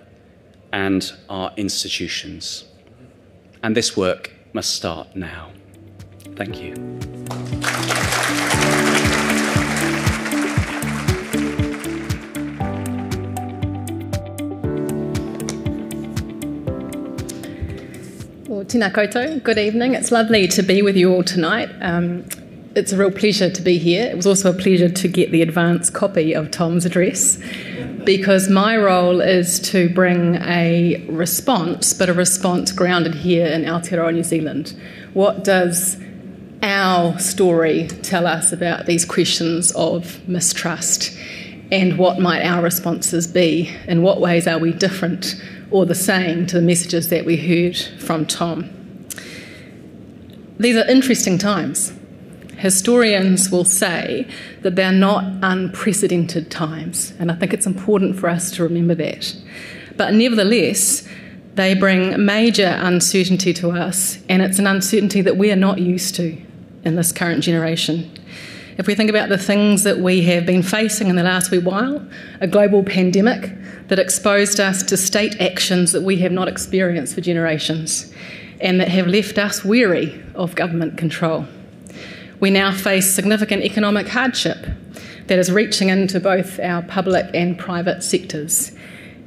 [0.72, 2.64] and our institutions.
[3.62, 5.51] And this work must start now.
[6.36, 6.74] Thank you.
[18.59, 19.94] Well, tēnā koutou, good evening.
[19.94, 21.70] It's lovely to be with you all tonight.
[21.80, 22.24] Um,
[22.74, 24.04] it's a real pleasure to be here.
[24.06, 27.38] It was also a pleasure to get the advance copy of Tom's address
[28.02, 34.12] because my role is to bring a response, but a response grounded here in Aotearoa,
[34.12, 34.76] New Zealand.
[35.14, 35.96] What does
[36.61, 41.16] our story tell us about these questions of mistrust?
[41.70, 43.72] And what might our responses be?
[43.86, 45.36] In what ways are we different
[45.70, 48.70] or the same to the messages that we heard from Tom?
[50.58, 51.92] These are interesting times.
[52.56, 54.26] Historians will say
[54.62, 59.36] that they're not unprecedented times, and I think it's important for us to remember that.
[59.96, 61.06] But nevertheless,
[61.54, 66.16] they bring major uncertainty to us, and it's an uncertainty that we are not used
[66.16, 66.36] to
[66.84, 68.10] in this current generation.
[68.79, 71.59] If we think about the things that we have been facing in the last wee
[71.59, 72.01] while,
[72.41, 73.51] a global pandemic
[73.89, 78.12] that exposed us to state actions that we have not experienced for generations
[78.61, 81.45] and that have left us weary of government control.
[82.39, 84.64] We now face significant economic hardship
[85.26, 88.70] that is reaching into both our public and private sectors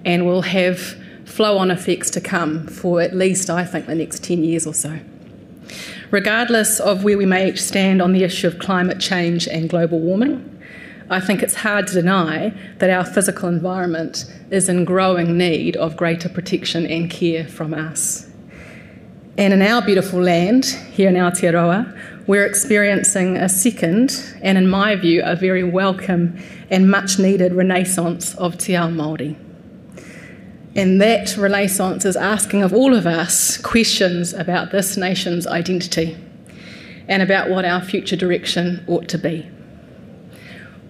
[0.05, 0.79] and will have
[1.25, 4.73] flow on effects to come for at least, I think, the next 10 years or
[4.73, 4.97] so.
[6.11, 9.97] Regardless of where we may each stand on the issue of climate change and global
[9.97, 10.61] warming,
[11.09, 15.95] I think it's hard to deny that our physical environment is in growing need of
[15.95, 18.29] greater protection and care from us.
[19.37, 24.95] And in our beautiful land, here in Aotearoa, we're experiencing a second, and in my
[24.95, 26.37] view, a very welcome
[26.69, 29.37] and much needed renaissance of Te Ao Māori.
[30.75, 36.17] And that renaissance is asking of all of us questions about this nation's identity
[37.09, 39.49] and about what our future direction ought to be.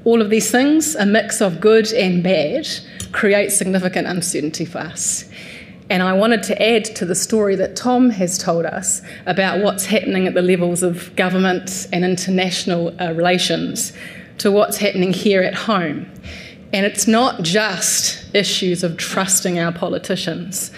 [0.04, 2.68] All of these things, a mix of good and bad,
[3.12, 5.30] create significant uncertainty for us.
[5.90, 9.86] And I wanted to add to the story that Tom has told us about what's
[9.86, 13.94] happening at the levels of government and international uh, relations
[14.38, 16.10] to what's happening here at home.
[16.74, 20.72] And it's not just issues of trusting our politicians.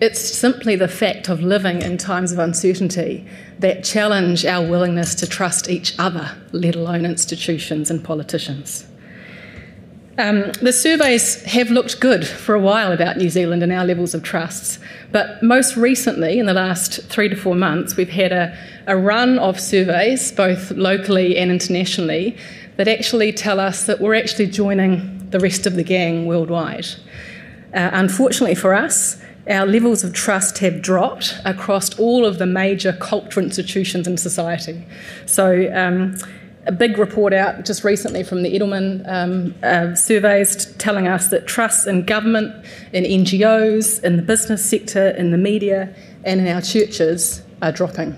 [0.00, 3.26] It's simply the fact of living in times of uncertainty
[3.58, 8.86] that challenge our willingness to trust each other, let alone institutions and politicians.
[10.18, 14.14] Um, the surveys have looked good for a while about New Zealand and our levels
[14.14, 14.78] of trusts,
[15.12, 18.56] but most recently, in the last three to four months, we've had a,
[18.88, 22.36] a run of surveys, both locally and internationally,
[22.76, 26.86] that actually tell us that we're actually joining the rest of the gang worldwide.
[27.74, 32.92] Uh, unfortunately for us, our levels of trust have dropped across all of the major
[32.92, 34.84] cultural institutions in society.
[35.26, 36.16] So, um,
[36.66, 41.46] a big report out just recently from the Edelman um, uh, surveys telling us that
[41.46, 42.54] trust in government,
[42.92, 48.14] in NGOs, in the business sector, in the media, and in our churches are dropping.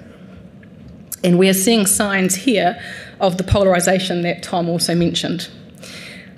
[1.22, 2.80] And we are seeing signs here
[3.20, 5.48] of the polarisation that Tom also mentioned.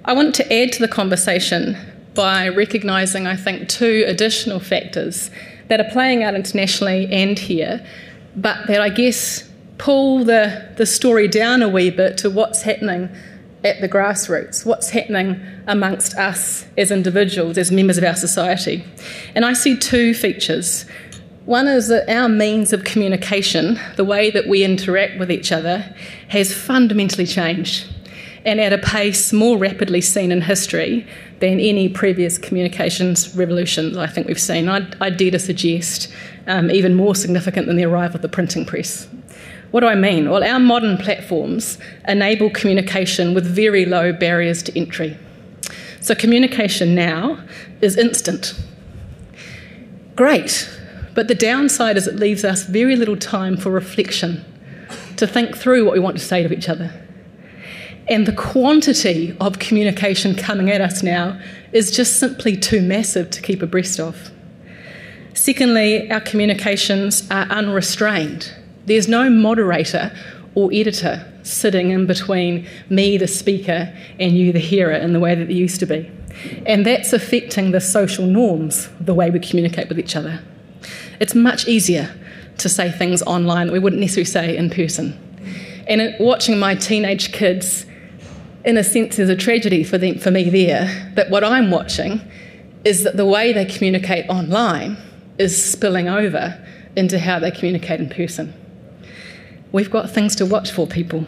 [0.05, 1.77] I want to add to the conversation
[2.15, 5.31] by recognising, I think, two additional factors
[5.69, 7.87] that are playing out internationally and here,
[8.35, 9.49] but that I guess
[9.79, 13.11] pull the, the story down a wee bit to what's happening
[13.63, 18.85] at the grassroots, what's happening amongst us as individuals, as members of our society.
[19.37, 20.85] And I see two features.
[21.45, 25.95] One is that our means of communication, the way that we interact with each other,
[26.27, 27.87] has fundamentally changed
[28.45, 31.07] and at a pace more rapidly seen in history
[31.41, 34.69] than any previous communications revolutions I think we've seen.
[34.69, 36.13] I'd, I'd dare to suggest
[36.47, 39.09] um, even more significant than the arrival of the printing press.
[39.71, 40.29] What do I mean?
[40.29, 45.17] Well, our modern platforms enable communication with very low barriers to entry.
[46.01, 47.43] So, communication now
[47.81, 48.55] is instant.
[50.15, 50.69] Great,
[51.15, 54.45] but the downside is it leaves us very little time for reflection,
[55.17, 57.02] to think through what we want to say to each other.
[58.09, 61.41] And the quantity of communication coming at us now
[61.73, 64.31] is just simply too massive to keep abreast of.
[65.35, 68.53] Secondly, our communications are unrestrained.
[68.87, 70.13] There's no moderator
[70.55, 75.35] or editor sitting in between me, the speaker, and you, the hearer, in the way
[75.35, 76.11] that there used to be.
[76.67, 80.41] And that's affecting the social norms, the way we communicate with each other.
[81.21, 82.15] It's much easier
[82.59, 85.19] to say things online that we wouldn't necessarily say in person.
[85.89, 87.87] And watching my teenage kids,
[88.65, 92.21] in a sense, there's a tragedy for, them, for me there that what I'm watching
[92.85, 94.97] is that the way they communicate online
[95.39, 96.59] is spilling over
[96.97, 98.55] into how they communicate in person.
[99.73, 101.27] We've got things to watch for, people.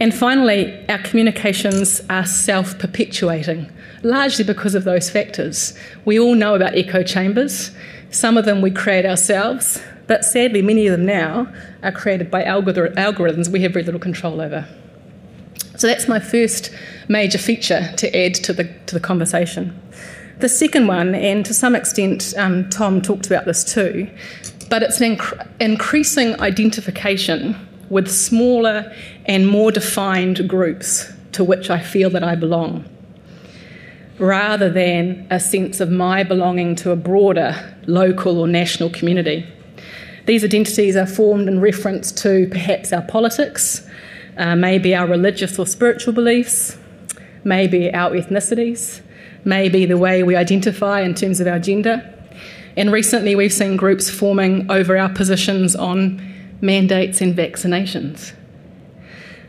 [0.00, 3.70] And finally, our communications are self perpetuating,
[4.02, 5.76] largely because of those factors.
[6.04, 7.70] We all know about echo chambers.
[8.10, 11.52] Some of them we create ourselves, but sadly, many of them now
[11.82, 14.66] are created by algorithms we have very little control over.
[15.76, 16.70] So that's my first
[17.08, 19.80] major feature to add to the, to the conversation.
[20.38, 24.10] The second one, and to some extent, um, Tom talked about this too,
[24.68, 27.56] but it's an inc- increasing identification
[27.90, 28.92] with smaller
[29.26, 32.84] and more defined groups to which I feel that I belong,
[34.18, 37.54] rather than a sense of my belonging to a broader
[37.86, 39.46] local or national community.
[40.26, 43.86] These identities are formed in reference to perhaps our politics,
[44.36, 46.76] uh, maybe our religious or spiritual beliefs,
[47.44, 49.00] maybe our ethnicities,
[49.44, 52.10] maybe the way we identify in terms of our gender.
[52.76, 56.20] And recently, we've seen groups forming over our positions on
[56.60, 58.32] mandates and vaccinations.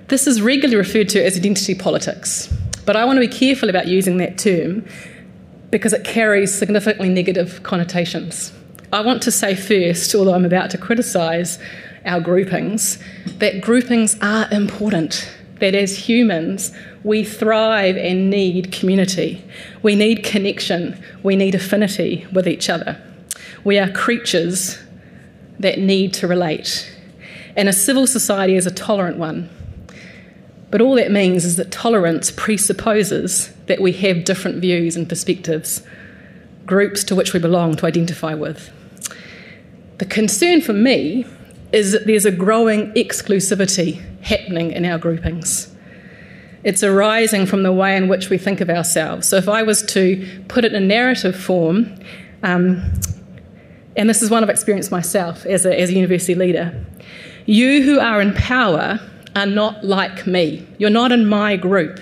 [0.08, 2.54] This is regularly referred to as identity politics,
[2.86, 4.86] but I want to be careful about using that term
[5.72, 8.54] because it carries significantly negative connotations.
[8.94, 11.58] I want to say first, although I'm about to criticise
[12.06, 12.97] our groupings,
[13.39, 15.30] that groupings are important
[15.60, 16.72] that as humans,
[17.03, 19.43] we thrive and need community.
[19.82, 21.01] We need connection.
[21.24, 23.01] We need affinity with each other.
[23.64, 24.78] We are creatures
[25.60, 26.91] that need to relate.
[27.56, 29.49] And a civil society is a tolerant one.
[30.72, 35.82] But all that means is that tolerance presupposes that we have different views and perspectives,
[36.66, 38.72] groups to which we belong to identify with.
[39.99, 41.26] The concern for me
[41.76, 45.69] is that there's a growing exclusivity happening in our groupings.
[46.63, 49.28] It's arising from the way in which we think of ourselves.
[49.28, 51.93] So, if I was to put it in narrative form,
[52.43, 52.82] um,
[53.97, 56.86] and this is one I've experienced myself as a, as a university leader,
[57.45, 58.99] you who are in power
[59.36, 60.65] are not like me.
[60.78, 61.99] You're not in my group,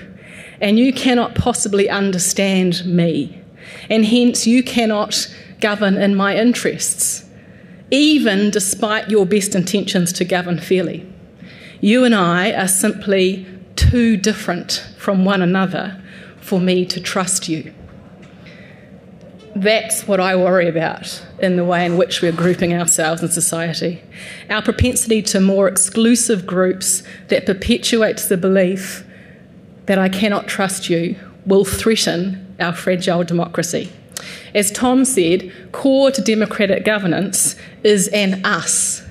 [0.61, 3.41] and you cannot possibly understand me,
[3.89, 5.27] and hence you cannot
[5.59, 7.25] govern in my interests,
[7.93, 11.05] even despite your best intentions to govern fairly.
[11.79, 16.01] You and I are simply too different from one another
[16.41, 17.71] for me to trust you.
[19.55, 24.01] That's what I worry about in the way in which we're grouping ourselves in society.
[24.49, 29.05] Our propensity to more exclusive groups that perpetuates the belief
[29.85, 31.15] that I cannot trust you
[31.45, 33.91] will threaten our fragile democracy.
[34.53, 39.03] As Tom said, core to democratic governance is an us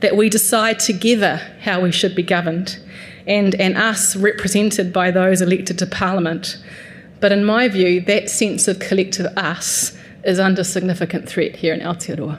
[0.00, 2.78] that we decide together how we should be governed,
[3.26, 6.62] and an us represented by those elected to Parliament.
[7.20, 11.80] But in my view, that sense of collective us is under significant threat here in
[11.80, 12.38] Aotearoa.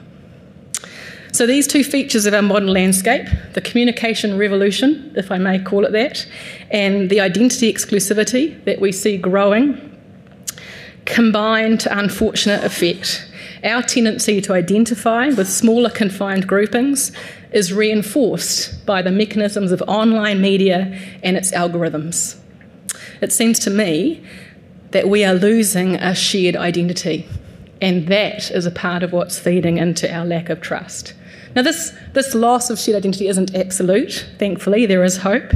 [1.32, 5.84] So, these two features of our modern landscape the communication revolution, if I may call
[5.84, 6.28] it that,
[6.70, 9.93] and the identity exclusivity that we see growing,
[11.04, 13.28] combine to unfortunate effect.
[13.62, 17.12] Our tendency to identify with smaller confined groupings
[17.52, 22.36] is reinforced by the mechanisms of online media and its algorithms.
[23.20, 24.22] It seems to me
[24.90, 27.26] that we are losing a shared identity,
[27.80, 31.14] and that is a part of what's feeding into our lack of trust.
[31.54, 35.52] Now, this, this loss of shared identity isn't absolute, thankfully, there is hope.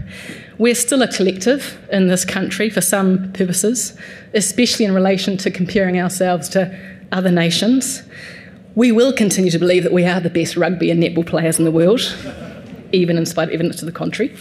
[0.59, 3.97] We're still a collective in this country for some purposes,
[4.35, 6.77] especially in relation to comparing ourselves to
[7.13, 8.03] other nations.
[8.75, 11.65] We will continue to believe that we are the best rugby and netball players in
[11.65, 12.01] the world,
[12.93, 14.37] even in spite of evidence to the contrary.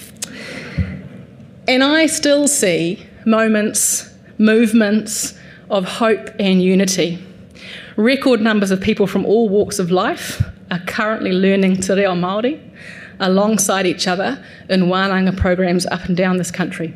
[1.68, 4.09] And I still see moments,
[4.39, 5.38] movements
[5.70, 7.24] of hope and unity.
[7.95, 12.59] Record numbers of people from all walks of life are currently learning Te Reo Māori
[13.20, 16.93] alongside each other in wānanga programs up and down this country.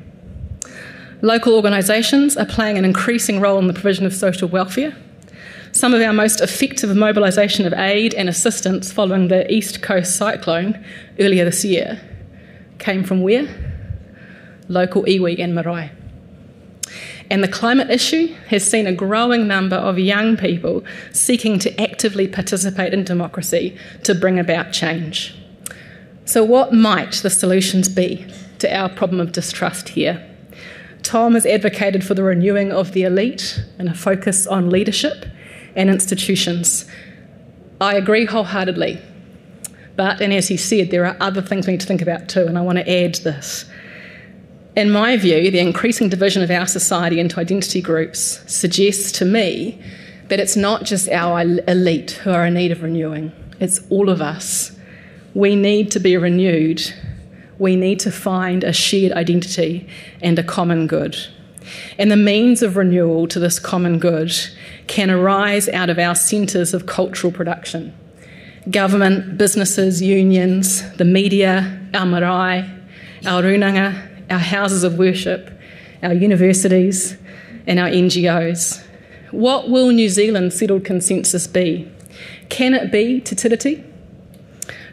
[1.21, 4.95] Local organisations are playing an increasing role in the provision of social welfare
[5.73, 10.83] some of our most effective mobilisation of aid and assistance following the East Coast cyclone
[11.19, 11.99] earlier this year
[12.77, 13.47] came from where?
[14.67, 15.91] Local iwi and marae.
[17.29, 22.27] And the climate issue has seen a growing number of young people seeking to actively
[22.27, 25.33] participate in democracy to bring about change.
[26.31, 28.25] So, what might the solutions be
[28.59, 30.25] to our problem of distrust here?
[31.03, 35.25] Tom has advocated for the renewing of the elite and a focus on leadership
[35.75, 36.85] and institutions.
[37.81, 39.01] I agree wholeheartedly.
[39.97, 42.47] But, and as he said, there are other things we need to think about too,
[42.47, 43.65] and I want to add this.
[44.77, 49.83] In my view, the increasing division of our society into identity groups suggests to me
[50.29, 54.21] that it's not just our elite who are in need of renewing, it's all of
[54.21, 54.77] us.
[55.33, 56.81] We need to be renewed.
[57.57, 59.87] We need to find a shared identity
[60.21, 61.17] and a common good.
[61.97, 64.33] And the means of renewal to this common good
[64.87, 67.95] can arise out of our centres of cultural production
[68.69, 72.69] government, businesses, unions, the media, our marae,
[73.25, 75.49] our runanga, our houses of worship,
[76.03, 77.17] our universities,
[77.65, 78.85] and our NGOs.
[79.31, 81.91] What will New Zealand's settled consensus be?
[82.49, 83.83] Can it be Te Tiriti,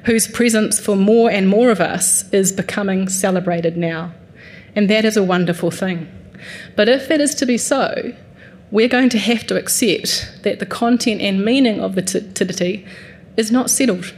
[0.08, 4.10] whose presence for more and more of us is becoming celebrated now?
[4.74, 6.08] And that is a wonderful thing.
[6.76, 8.14] But if that is to be so,
[8.70, 12.88] we're going to have to accept that the content and meaning of the Tiriti
[13.36, 14.14] is not settled.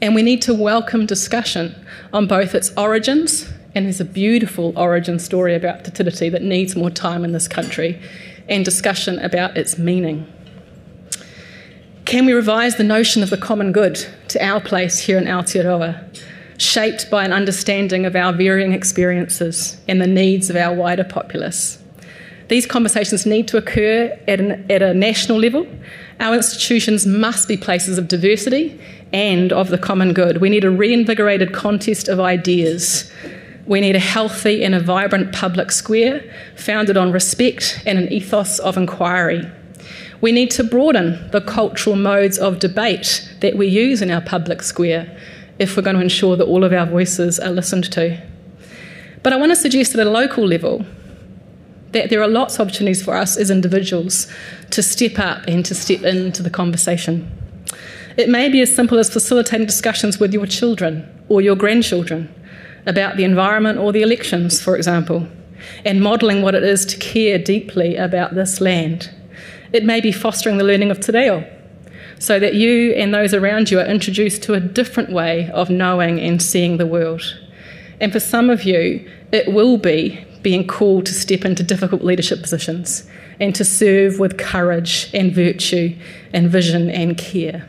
[0.00, 1.74] And we need to welcome discussion
[2.14, 6.74] on both its origins, and there's a beautiful origin story about Te Tiriti that needs
[6.74, 8.00] more time in this country,
[8.48, 10.26] and discussion about its meaning.
[12.12, 13.94] Can we revise the notion of the common good
[14.28, 16.22] to our place here in Aotearoa,
[16.58, 21.82] shaped by an understanding of our varying experiences and the needs of our wider populace?
[22.48, 25.66] These conversations need to occur at, an, at a national level.
[26.20, 28.78] Our institutions must be places of diversity
[29.14, 30.42] and of the common good.
[30.42, 33.10] We need a reinvigorated contest of ideas.
[33.64, 36.22] We need a healthy and a vibrant public square
[36.56, 39.50] founded on respect and an ethos of inquiry.
[40.22, 44.62] We need to broaden the cultural modes of debate that we use in our public
[44.62, 45.18] square
[45.58, 48.22] if we're going to ensure that all of our voices are listened to.
[49.24, 50.86] But I want to suggest at a local level,
[51.90, 54.32] that there are lots of opportunities for us as individuals
[54.70, 57.30] to step up and to step into the conversation.
[58.16, 62.32] It may be as simple as facilitating discussions with your children or your grandchildren
[62.86, 65.26] about the environment or the elections, for example,
[65.84, 69.10] and modelling what it is to care deeply about this land.
[69.72, 71.44] It may be fostering the learning of Te
[72.18, 76.20] so that you and those around you are introduced to a different way of knowing
[76.20, 77.22] and seeing the world.
[78.00, 82.40] And for some of you, it will be being called to step into difficult leadership
[82.40, 83.08] positions
[83.40, 85.96] and to serve with courage and virtue
[86.32, 87.68] and vision and care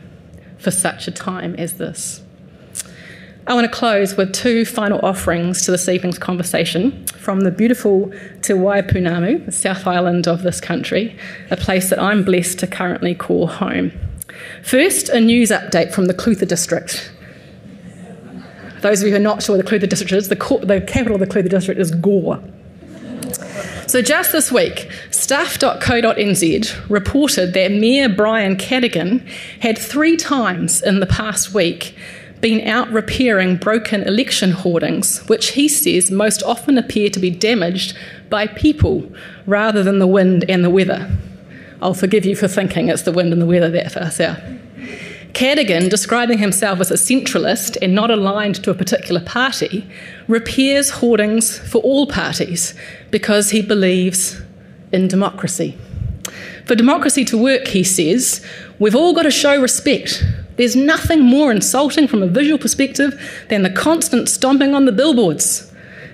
[0.58, 2.22] for such a time as this.
[3.46, 8.10] I want to close with two final offerings to this evening's conversation from the beautiful
[8.42, 11.16] Te Waipounamu, the South Island of this country,
[11.50, 13.92] a place that I'm blessed to currently call home.
[14.62, 17.10] First, a news update from the Clutha district.
[18.82, 21.14] Those of you who are not sure what the Clutha district is, the, the capital
[21.14, 22.42] of the Clutha district is Gore.
[23.86, 29.26] So just this week, stuff.co.nz reported that Mayor Bryan Cadogan
[29.60, 31.96] had three times in the past week
[32.44, 37.96] been out repairing broken election hoardings, which he says most often appear to be damaged
[38.28, 39.10] by people
[39.46, 41.10] rather than the wind and the weather.
[41.80, 44.42] I'll forgive you for thinking it's the wind and the weather that far south.
[45.32, 49.90] Cadogan, describing himself as a centralist and not aligned to a particular party,
[50.28, 52.74] repairs hoardings for all parties
[53.10, 54.42] because he believes
[54.92, 55.78] in democracy.
[56.66, 58.44] For democracy to work, he says,
[58.78, 60.22] we've all got to show respect.
[60.56, 65.72] There's nothing more insulting from a visual perspective than the constant stomping on the billboards.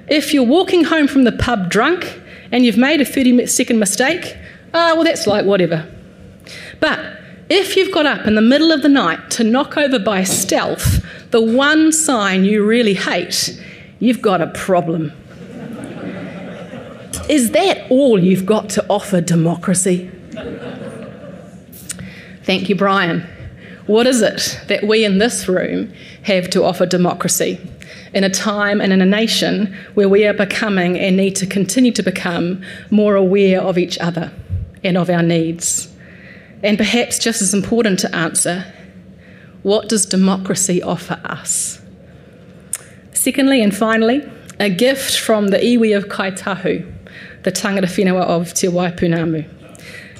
[0.08, 2.20] If you're walking home from the pub drunk
[2.50, 4.36] and you've made a 30 second mistake,
[4.74, 5.86] ah, well, that's like whatever.
[6.80, 7.18] But
[7.48, 11.04] if you've got up in the middle of the night to knock over by stealth
[11.30, 13.60] the one sign you really hate,
[14.00, 15.12] you've got a problem.
[17.28, 20.10] Is that all you've got to offer democracy?
[22.42, 23.28] Thank you, Bryan.
[23.90, 27.58] What is it that we in this room have to offer democracy
[28.14, 31.90] in a time and in a nation where we are becoming and need to continue
[31.94, 32.62] to become
[32.92, 34.30] more aware of each other
[34.84, 35.92] and of our needs?
[36.62, 38.64] And perhaps just as important to answer,
[39.64, 41.82] what does democracy offer us?
[43.12, 44.22] Secondly and finally,
[44.60, 46.88] a gift from the iwi of Kāi Tahu,
[47.42, 49.59] the tangata whenua of Te Waipounamu.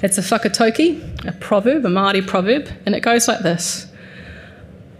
[0.03, 3.85] It's a whakatauki, a proverb, a Māori proverb, and it goes like this.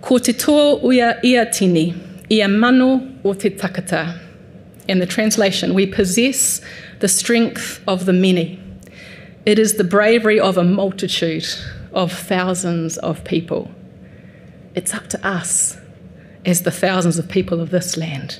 [0.01, 1.95] Ko te toa uia ia tini,
[2.29, 4.19] ia mano o te takata.
[4.87, 6.61] In the translation, we possess
[6.99, 8.59] the strength of the many.
[9.45, 11.47] It is the bravery of a multitude
[11.93, 13.71] of thousands of people.
[14.75, 15.77] It's up to us
[16.45, 18.39] as the thousands of people of this land.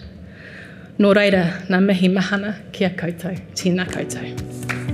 [0.99, 4.90] Nō reira, ngā mihi mahana kia koutou, tēnā koutou.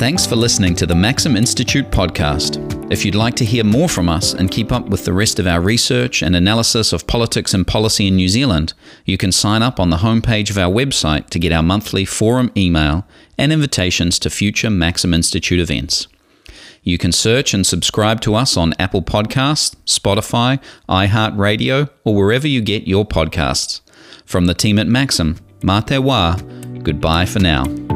[0.00, 2.90] Thanks for listening to the Maxim Institute podcast.
[2.90, 5.46] If you'd like to hear more from us and keep up with the rest of
[5.46, 8.72] our research and analysis of politics and policy in New Zealand,
[9.04, 12.50] you can sign up on the homepage of our website to get our monthly forum
[12.56, 16.08] email and invitations to future Maxim Institute events.
[16.82, 22.62] You can search and subscribe to us on Apple Podcasts, Spotify, iHeartRadio, or wherever you
[22.62, 23.82] get your podcasts.
[24.24, 27.89] From the team at Maxim, Mā te wā, goodbye for now.